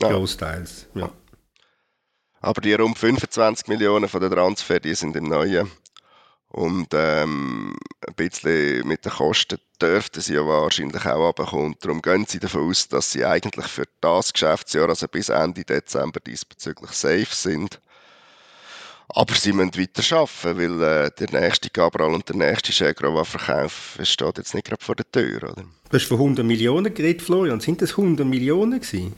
[0.01, 0.09] ja.
[0.09, 1.11] Großteils, ja.
[2.41, 5.69] Aber die rund 25 Millionen von den Transfer, die sind im neuen.
[6.51, 7.77] Und ähm,
[8.07, 11.75] ein bisschen mit den Kosten dürften sie ja wahrscheinlich auch runterkommen.
[11.81, 16.21] Darum gehen sie davon aus, dass sie eigentlich für das Geschäftsjahr, also bis Ende Dezember
[16.21, 17.81] diesbezüglich safe sind.
[19.11, 24.39] Aber sie müssen weiter arbeiten, weil äh, der nächste Cabral und der nächste Chegrova-Verkauf steht
[24.39, 25.45] jetzt nicht gerade vor der Tür.
[25.45, 25.63] Oder?
[25.63, 27.61] Du hast von 100 Millionen geredet, Florian.
[27.61, 29.15] Sind das 100 Millionen gewesen?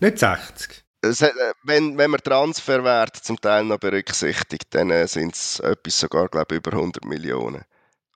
[0.00, 0.82] Nicht 60?
[1.02, 1.30] Es, äh,
[1.64, 6.54] wenn, wenn man Transferwerte zum Teil noch berücksichtigt, dann äh, sind es etwas sogar, glaube
[6.54, 7.62] ich, über 100 Millionen.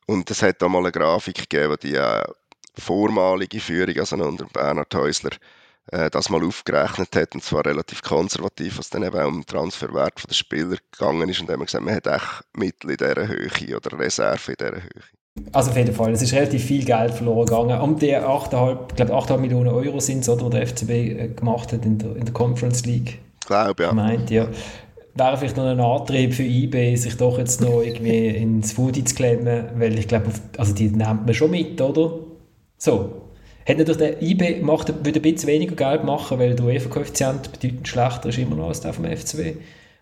[0.06, 2.24] Und es hat auch mal eine Grafik gegeben, die die äh,
[2.78, 5.30] vormalige Führung, also unter Bernhard Häusler,
[5.86, 10.28] das mal aufgerechnet hat, und zwar relativ konservativ, was dann eben auch um den Transferwert
[10.28, 13.28] der Spieler gegangen ist, und dann haben wir gesagt, man hat echt Mittel in dieser
[13.28, 15.02] Höhe oder Reserve in dieser Höhe.
[15.52, 17.80] Also auf jeden Fall, es ist relativ viel Geld verloren gegangen.
[17.80, 21.72] Um die 8,5, glaube 8,5 Millionen Euro sind es, oder, die der FCB äh, gemacht
[21.72, 23.18] hat in der, in der Conference League.
[23.40, 23.92] Ich glaube, ja.
[23.92, 24.48] Meint, ja.
[25.14, 29.14] Wäre vielleicht noch ein Antrieb für eBay, sich doch jetzt noch irgendwie ins Foodie zu
[29.14, 32.20] klemmen, weil ich glaube, also die nimmt man schon mit, oder?
[32.78, 33.29] So,
[33.70, 37.88] hat natürlich der IB macht, würde ein bisschen weniger Geld machen, weil der UEFA-Koeffizient bedeutend
[37.88, 39.56] schlechter ist immer noch als der vom FCB.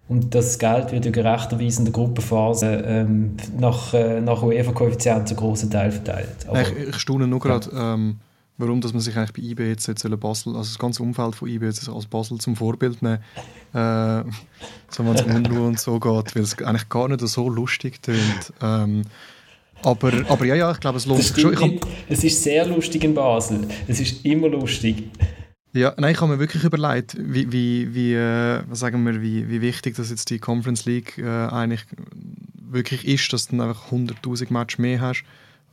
[0.09, 5.35] Und das Geld wird ja gerechterweise in der Gruppenphase ähm, nach, äh, nach UEFA-Koeffizient zu
[5.35, 6.47] grossen Teil verteilt.
[6.47, 8.17] Aber, ich, ich staune nur gerade, ähm,
[8.57, 11.49] warum dass man sich eigentlich bei IB jetzt, jetzt Basel, also das ganze Umfeld von
[11.49, 13.19] IB jetzt als Basel zum Vorbild nehmen,
[13.75, 14.23] äh,
[14.91, 18.03] so wenn es um Unruhe und so geht, weil es eigentlich gar nicht so lustig
[18.03, 18.53] tönt.
[18.63, 19.03] Ähm,
[19.83, 21.57] aber, aber ja, ja, ich glaube, es lohnt sich schon.
[21.57, 21.87] Hab...
[22.09, 23.67] Es ist sehr lustig in Basel.
[23.87, 25.05] Es ist immer lustig.
[25.73, 29.61] Ja, nein, ich habe mir wirklich überlegt, wie, wie, wie, äh, sagen wir, wie, wie
[29.61, 31.85] wichtig das jetzt die Conference League äh, eigentlich
[32.71, 35.25] wirklich ist, dass du dann einfach 100'000 Matches mehr hast.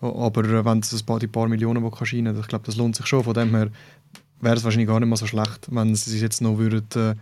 [0.02, 2.76] Aber äh, wenn es ein paar, die paar Millionen die kannst rein, ich glaube, das
[2.76, 3.24] lohnt sich schon.
[3.24, 3.70] Von dem her
[4.42, 7.16] wäre es wahrscheinlich gar nicht mal so schlecht, wenn sie jetzt noch würden, äh,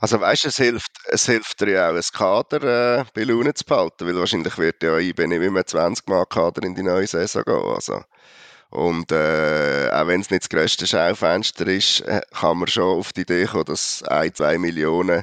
[0.00, 3.54] also weißt du, es hilft, es hilft dir ja auch, ein Kader äh, bei Laune
[3.54, 7.06] zu behalten, weil wahrscheinlich wird ja IB nicht mehr 20 Mal Kader in die neue
[7.06, 7.74] Saison gehen.
[7.74, 8.02] Also.
[8.70, 13.12] Und äh, auch wenn es nicht das grösste Schaufenster ist, äh, kann man schon auf
[13.12, 15.22] die Idee kommen, dass ein, zwei Millionen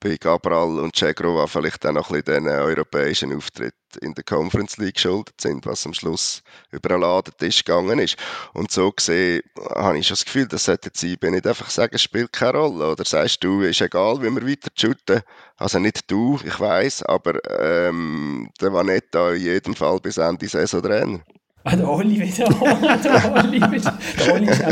[0.00, 4.76] bei Gabral und Cegrova vielleicht auch noch ein bisschen den europäischen Auftritt in der Conference
[4.76, 8.16] League geschuldet sind, was am Schluss über einen Ladentisch gegangen ist.
[8.52, 9.42] Und so gesehen
[9.74, 12.92] habe ich schon das Gefühl, das sollte jetzt IB nicht einfach sagen, spielt keine Rolle.
[12.92, 15.22] Oder sagst du, ist egal, wie wir weiter shooten.
[15.56, 20.82] Also nicht du, ich weiß, aber ähm, der da in jedem Fall bis Ende Saison
[20.82, 21.22] drin.
[21.64, 22.48] Ah, der Oli wieder.
[22.48, 24.62] der Oli, der Oli ist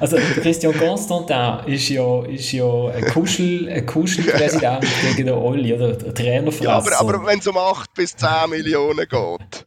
[0.00, 5.94] Also Christian Constantin ist ja, ist ja ein, Kuschel, ein Kuschelpräsident gegen den Oli, oder
[5.94, 6.64] der Trainerfresser.
[6.64, 9.66] Ja, aber, aber wenn es um 8 bis 10 Millionen geht.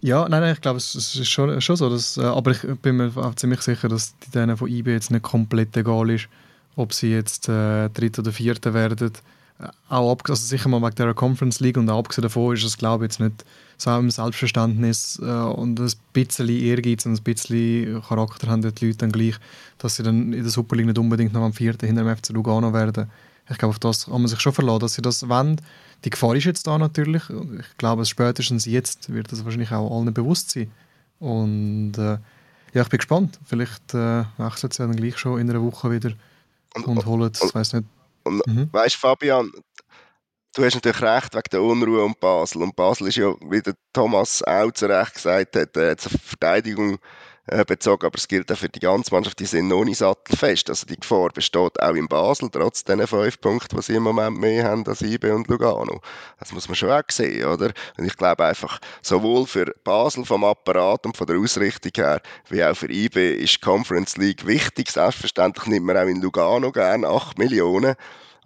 [0.00, 1.88] Ja, nein, nein, ich glaube, es, ist schon, schon so.
[1.88, 5.10] Dass, äh, aber ich bin mir auch ziemlich sicher, dass die denen von IB jetzt
[5.10, 6.28] nicht komplett egal ist,
[6.74, 9.12] ob sie jetzt äh, Dritter oder Vierter werden.
[9.60, 12.76] Äh, auch also sicher mal wegen der Conference League und auch abgesehen davon ist es,
[12.76, 13.44] glaube ich, jetzt nicht
[13.78, 19.36] Selbstverständnis äh, und ein bisschen Ehrgeiz und ein bisschen Charakter haben die Leute dann gleich,
[19.78, 22.30] dass sie dann in der Super League nicht unbedingt noch am vierten hinter dem FC
[22.30, 23.10] Lugano werden.
[23.50, 25.60] Ich glaube, auf das kann man sich schon verlassen, dass sie das wollen.
[26.04, 27.22] Die Gefahr ist jetzt da natürlich.
[27.28, 30.70] Ich glaube, spätestens jetzt wird das wahrscheinlich auch allen bewusst sein.
[31.18, 32.18] Und äh,
[32.72, 33.38] ja, ich bin gespannt.
[33.44, 36.12] Vielleicht äh, wechselt sie dann gleich schon in einer Woche wieder
[36.74, 37.86] und, und holt, ich weiß nicht.
[38.24, 38.68] Und, mhm.
[38.72, 39.50] Weißt Fabian,
[40.54, 42.62] du hast natürlich recht wegen der Unruhe um Basel.
[42.62, 46.98] Und Basel ist ja, wie der Thomas auch zu Recht gesagt hat, äh, zur Verteidigung
[47.46, 50.68] äh, bezogen, aber es gilt auch für die ganze Mannschaft, die sind noch nicht sattelfest.
[50.68, 54.38] Also die Gefahr besteht auch in Basel, trotz diesen fünf Punkten, die sie im Moment
[54.38, 56.00] mehr haben als IB und Lugano.
[56.38, 57.72] Das muss man schon auch sehen, oder?
[57.98, 62.62] Und ich glaube einfach, sowohl für Basel vom Apparat und von der Ausrichtung her, wie
[62.62, 64.90] auch für IB ist die Conference League wichtig.
[64.90, 67.96] Selbstverständlich nimmt man auch in Lugano gerne 8 Millionen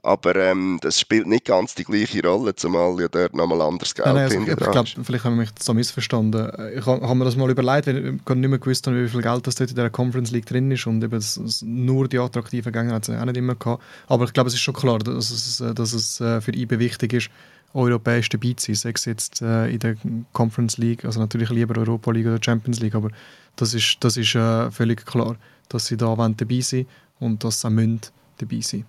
[0.07, 4.07] aber ähm, das spielt nicht ganz die gleiche Rolle, zumal ja dort nochmal anders Geld
[4.07, 6.49] nein, nein, also, Ich glaube, vielleicht haben wir mich so missverstanden.
[6.77, 9.57] Ich habe mir das mal überlegt, weil ich nicht mehr gewusst wie viel Geld das
[9.57, 13.09] dort in der Conference League drin ist und eben das, nur die attraktiven Gänge hat
[13.09, 13.83] es auch nicht immer gehabt.
[14.07, 17.13] Aber ich glaube, es ist schon klar, dass es, dass es äh, für IB wichtig
[17.13, 17.31] ist,
[17.75, 19.97] europäisch dabei zu sein, sei es jetzt äh, in der
[20.33, 23.11] Conference League, also natürlich lieber Europa League oder Champions League, aber
[23.57, 25.35] das ist, das ist äh, völlig klar,
[25.69, 26.87] dass sie da dabei sind
[27.19, 27.99] und dass sie auch
[28.39, 28.87] dabei sein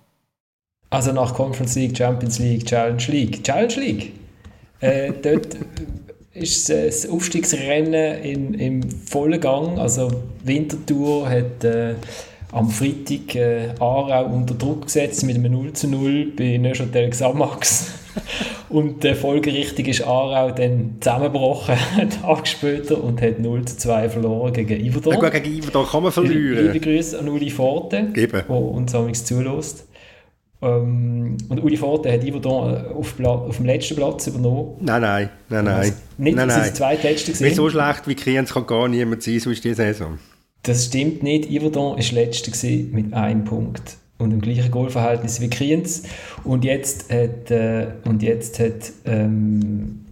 [0.90, 3.44] also nach Conference League, Champions League, Challenge League.
[3.44, 4.12] Challenge League.
[4.80, 5.56] Äh, dort
[6.34, 9.78] ist das Aufstiegsrennen in, im vollen Gang.
[9.78, 10.10] Also
[10.44, 11.94] Winterthur hat äh,
[12.52, 17.92] am Freitag äh, Aarau unter Druck gesetzt mit einem 0 zu 0 bei Neuchâtel Xamax.
[18.68, 21.76] und äh, folgerichtig ist Aarau dann zusammengebrochen,
[22.22, 25.20] Tag später, und hat 0 zu 2 verloren gegen Iverdon.
[25.20, 26.72] Ja, gegen Iverdon kann man verlieren.
[26.72, 29.87] Liebe Grüße an Uli Forte, der uns amigs zulässt.
[30.60, 34.76] Ähm, und Uli Forte hat Yverdon äh, auf, auf, dem letzten Platz übernommen.
[34.80, 35.74] Nein, nein, nein, nein.
[35.74, 36.74] Also nicht, nein, nein.
[36.74, 37.54] zweitletzte gesehen.
[37.54, 40.18] so schlecht wie Kriens kann gar niemand sein, so ist die Saison.
[40.64, 41.48] Das stimmt nicht.
[41.48, 46.02] Yverdon war letzte mit einem Punkt und im gleichen Goalverhältnis wie Kriens.
[46.42, 50.04] Und jetzt hat, äh, und jetzt hat ähm,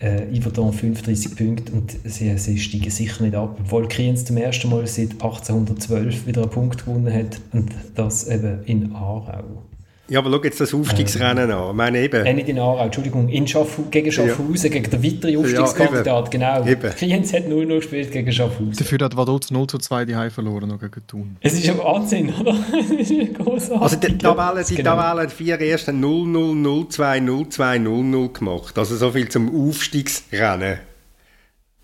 [0.00, 4.70] äh, Yverdon 35 Punkte und sie, sie steigen sicher nicht ab, obwohl Kriens zum ersten
[4.70, 9.62] Mal seit 1812 wieder einen Punkt gewonnen hat und das eben in Aarau.
[10.08, 11.70] Ja, aber schau jetzt das Aufstiegsrennen ähm, an.
[11.70, 12.26] Ich meine eben...
[12.26, 14.78] Äh, nicht in Aarau, Entschuldigung, in Schaffhausen, gegen Schaffhausen, ja.
[14.78, 16.66] gegen den weiteren Aufstiegskandidat, ja, genau.
[16.66, 16.90] Eben.
[16.90, 18.74] Kriens hat 0-0 gespielt gegen Schaffhausen.
[18.76, 21.36] Dafür hat Vaduz 0 zu 2 die Heim verloren noch gegen Thun.
[21.40, 22.52] Es ist ja Wahnsinn, oder?
[23.38, 23.80] Großartig.
[23.80, 24.96] Also die Tabelle, die genau.
[24.96, 28.78] Tabelle vier ersten 0-0, 0-2, 0-2, 0-0 gemacht.
[28.78, 30.80] Also so viel zum Aufstiegsrennen.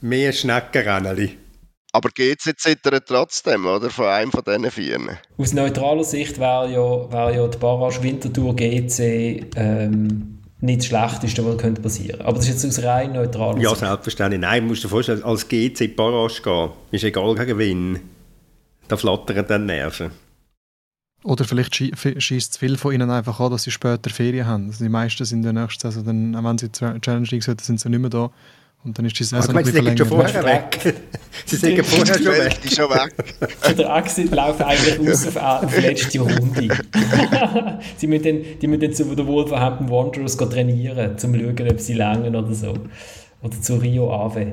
[0.02, 1.30] Mehr Schneckenrennen.
[1.92, 2.68] Aber geht es jetzt
[3.06, 3.90] trotzdem, oder?
[3.90, 5.18] Von einem von diesen vier?
[5.36, 11.44] Aus neutraler Sicht wäre ja, wär ja die Barrage Winterthur GC ähm, nicht das Schlechteste,
[11.44, 13.82] was könnte passieren Aber das ist jetzt aus rein neutraler ja, Sicht.
[13.82, 14.40] Ja, selbstverständlich.
[14.40, 18.00] Nein, musst du dir vorstellen, als GC die Barrage gehen, ist egal gegen wen.
[18.86, 20.10] Da flattern dann Nerven.
[21.22, 24.66] Oder vielleicht schießt viel von ihnen einfach an, dass sie später Ferien haben.
[24.68, 27.80] Also die meisten sind in der nächsten Saison, dann, wenn sie Challenge League sollten, sind
[27.80, 28.30] sie nicht mehr da.
[28.82, 30.94] Und dann ist die Saison also, ein bisschen schon vorher weg.
[31.44, 32.60] sie sind vorher schon weg.
[32.64, 33.12] Die schon weg.
[33.60, 36.68] Von der Exit laufen eigentlich aus auf, auf letzte Runde.
[37.96, 41.80] sie müssen dann, die müssen dann zu den Wolverhampton Wanderers trainieren, um zu schauen, ob
[41.80, 42.74] sie länger oder so.
[43.42, 44.52] Oder zu Rio Ave.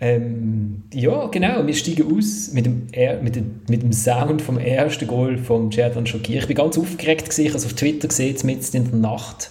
[0.00, 2.86] Ähm, ja, genau, wir steigen aus mit dem,
[3.22, 6.38] mit, dem, mit dem Sound vom ersten Goal von Jadon Shakir.
[6.38, 9.50] Ich war ganz aufgeregt, gewesen, ich habe es auf Twitter gesehen, mitten in der Nacht.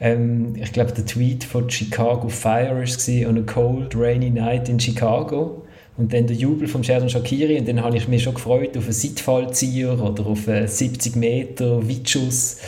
[0.00, 4.78] Ähm, ich glaube, der Tweet von Chicago Fire war on a cold, rainy night in
[4.78, 5.64] Chicago.
[5.96, 7.58] Und dann der Jubel von Sheridan Shakiri.
[7.58, 11.88] Und dann habe ich mich schon gefreut auf einen Seitfallzieher oder auf einen 70 Meter
[11.88, 12.58] Weitschuss.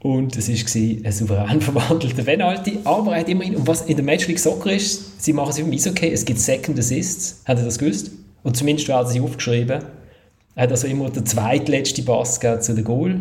[0.00, 2.80] Und es war ein souverän verwandelter Penalty.
[2.84, 5.58] Aber er hat immerhin, und was in der Match League Soccer ist, sie machen es
[5.58, 7.42] im okay, es gibt Second Assists.
[7.46, 8.10] Habt ihr das gewusst?
[8.42, 9.82] Und zumindest werden sie aufgeschrieben.
[10.56, 13.16] Er hat also immer den zweitletzten Pass zu dem Goal.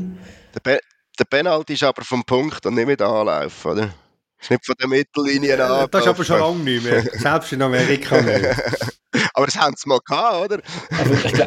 [0.55, 0.79] Der, Pe
[1.19, 3.93] der Penalty ist aber vom Punkt und nicht mit Anlauf, oder?
[4.41, 5.87] Ist nicht von der Mittellinie an.
[5.89, 7.01] Das ist aber schon lange nicht mehr.
[7.13, 8.45] Selbst in Amerika nicht.
[9.33, 10.61] aber das haben sie mal gehabt, oder?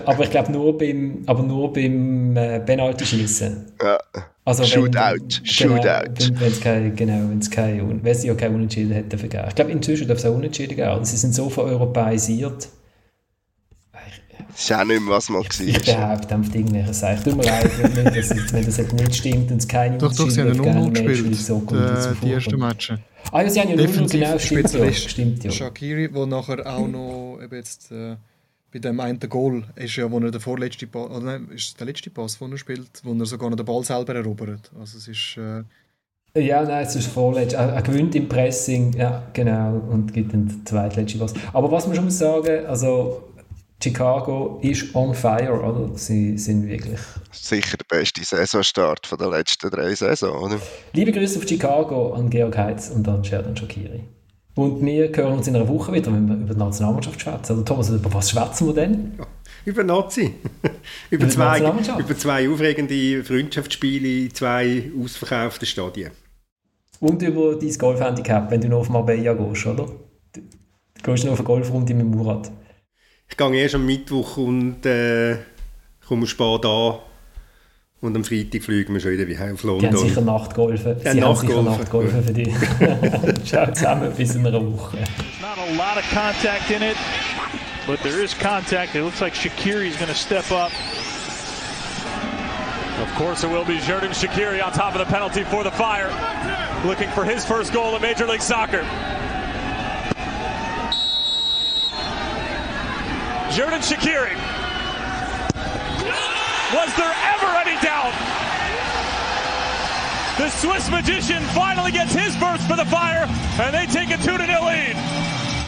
[0.06, 3.72] aber ich glaube glaub nur beim, aber nur beim äh, Penalty-Schießen.
[3.82, 3.98] Ja.
[4.44, 5.18] Also Shootout.
[5.18, 6.40] Genau, Shootout.
[6.40, 9.44] Wenn es kein, genau, wenn es kein, wenn ja kein Unentschieden hätte gegeben.
[9.48, 11.04] Ich glaube, inzwischen darf es auch Unentschieden geben.
[11.04, 12.68] Sie sind so vereuropäisiert.
[14.59, 15.61] Das ist auch nicht mehr, was man war.
[15.61, 17.22] Ich behaupte einfach irgendwelche Sachen.
[17.22, 20.40] Tut mir leid, wenn das, wenn das nicht stimmt und es keine Doch, doch, sie
[20.40, 22.98] haben einen 0 gespielt, so äh, die ersten Matches.
[23.30, 24.92] Ah ja, sie haben ja 0 genau, stimmt ja.
[24.92, 25.52] Stimmt ja.
[25.52, 27.92] Shakiri, der nachher auch noch eben jetzt...
[27.92, 28.16] Äh,
[28.72, 31.86] bei dem einen Goal ist ja, wo er der vorletzte Pass, oder nein, ist der
[31.86, 34.72] letzte Pass, den er spielt, wo er sogar noch den Ball selber erobert.
[34.78, 35.38] Also es ist...
[35.38, 35.62] Äh
[36.38, 37.54] ja, nein, es ist vorletzt.
[37.54, 41.32] Er, er gewinnt im Pressing, ja, genau, und gibt dann den zweitletzten Pass.
[41.52, 43.28] Aber was man schon muss sagen, also
[43.80, 45.96] Chicago ist on fire, oder?
[45.96, 46.98] Sie sind wirklich...
[47.30, 50.60] Sicher der beste Saisonstart der letzten drei Saisons, oder?
[50.94, 54.02] Liebe Grüße auf Chicago an Georg Heitz und an Sheridan Shakiri.
[54.56, 57.52] Und wir hören uns in einer Woche wieder, wenn wir über die Nationalmannschaft schwätzen.
[57.52, 59.12] Also Thomas, über was schwätzen wir denn?
[59.16, 59.26] Ja,
[59.64, 60.34] über Nazi.
[61.10, 61.60] über, über, zwei,
[62.00, 66.10] über zwei aufregende Freundschaftsspiele in zwei ausverkauften Stadien.
[66.98, 69.86] Und über dein Golfhandicap, wenn du noch auf Marbella gehst, oder?
[70.34, 70.42] Du
[71.04, 72.50] gehst noch auf eine Golfrunde mit Murat.
[73.30, 75.36] Ich gehe erst am Mittwoch und äh,
[76.06, 76.98] komme spät an
[78.00, 79.80] und am Freitag fliegen wir schon wieder wie auf London.
[79.80, 80.96] Die haben sicher Nachtgolfen.
[81.04, 81.56] Ja, Sie Nachtgolfen.
[81.56, 83.44] haben sicher Nachtgolfen für dich.
[83.44, 84.96] Ciao zusammen, bis in einer Woche.
[84.96, 86.96] There's not a lot of contact in it,
[87.86, 88.94] but there is contact.
[88.94, 90.70] It looks like Shakiri is going to step up.
[93.02, 96.10] Of course it will be Jordan Shakiri on top of the penalty for the Fire.
[96.84, 98.84] Looking for his first goal in Major League Soccer.
[103.59, 104.36] Jordan Shakiri
[106.72, 108.14] Was there ever any doubt?
[110.38, 113.26] The Swiss magician finally gets his burst for the fire,
[113.61, 114.94] and they take a 2 0 lead.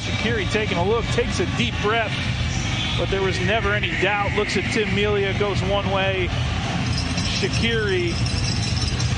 [0.06, 2.14] Shakiri taking a look, takes a deep breath,
[2.96, 4.36] but there was never any doubt.
[4.36, 6.28] Looks at Tim Melia, goes one way.
[7.40, 8.12] Shakiri,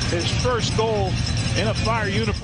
[0.08, 1.12] his first goal
[1.58, 2.38] in a fire uniform.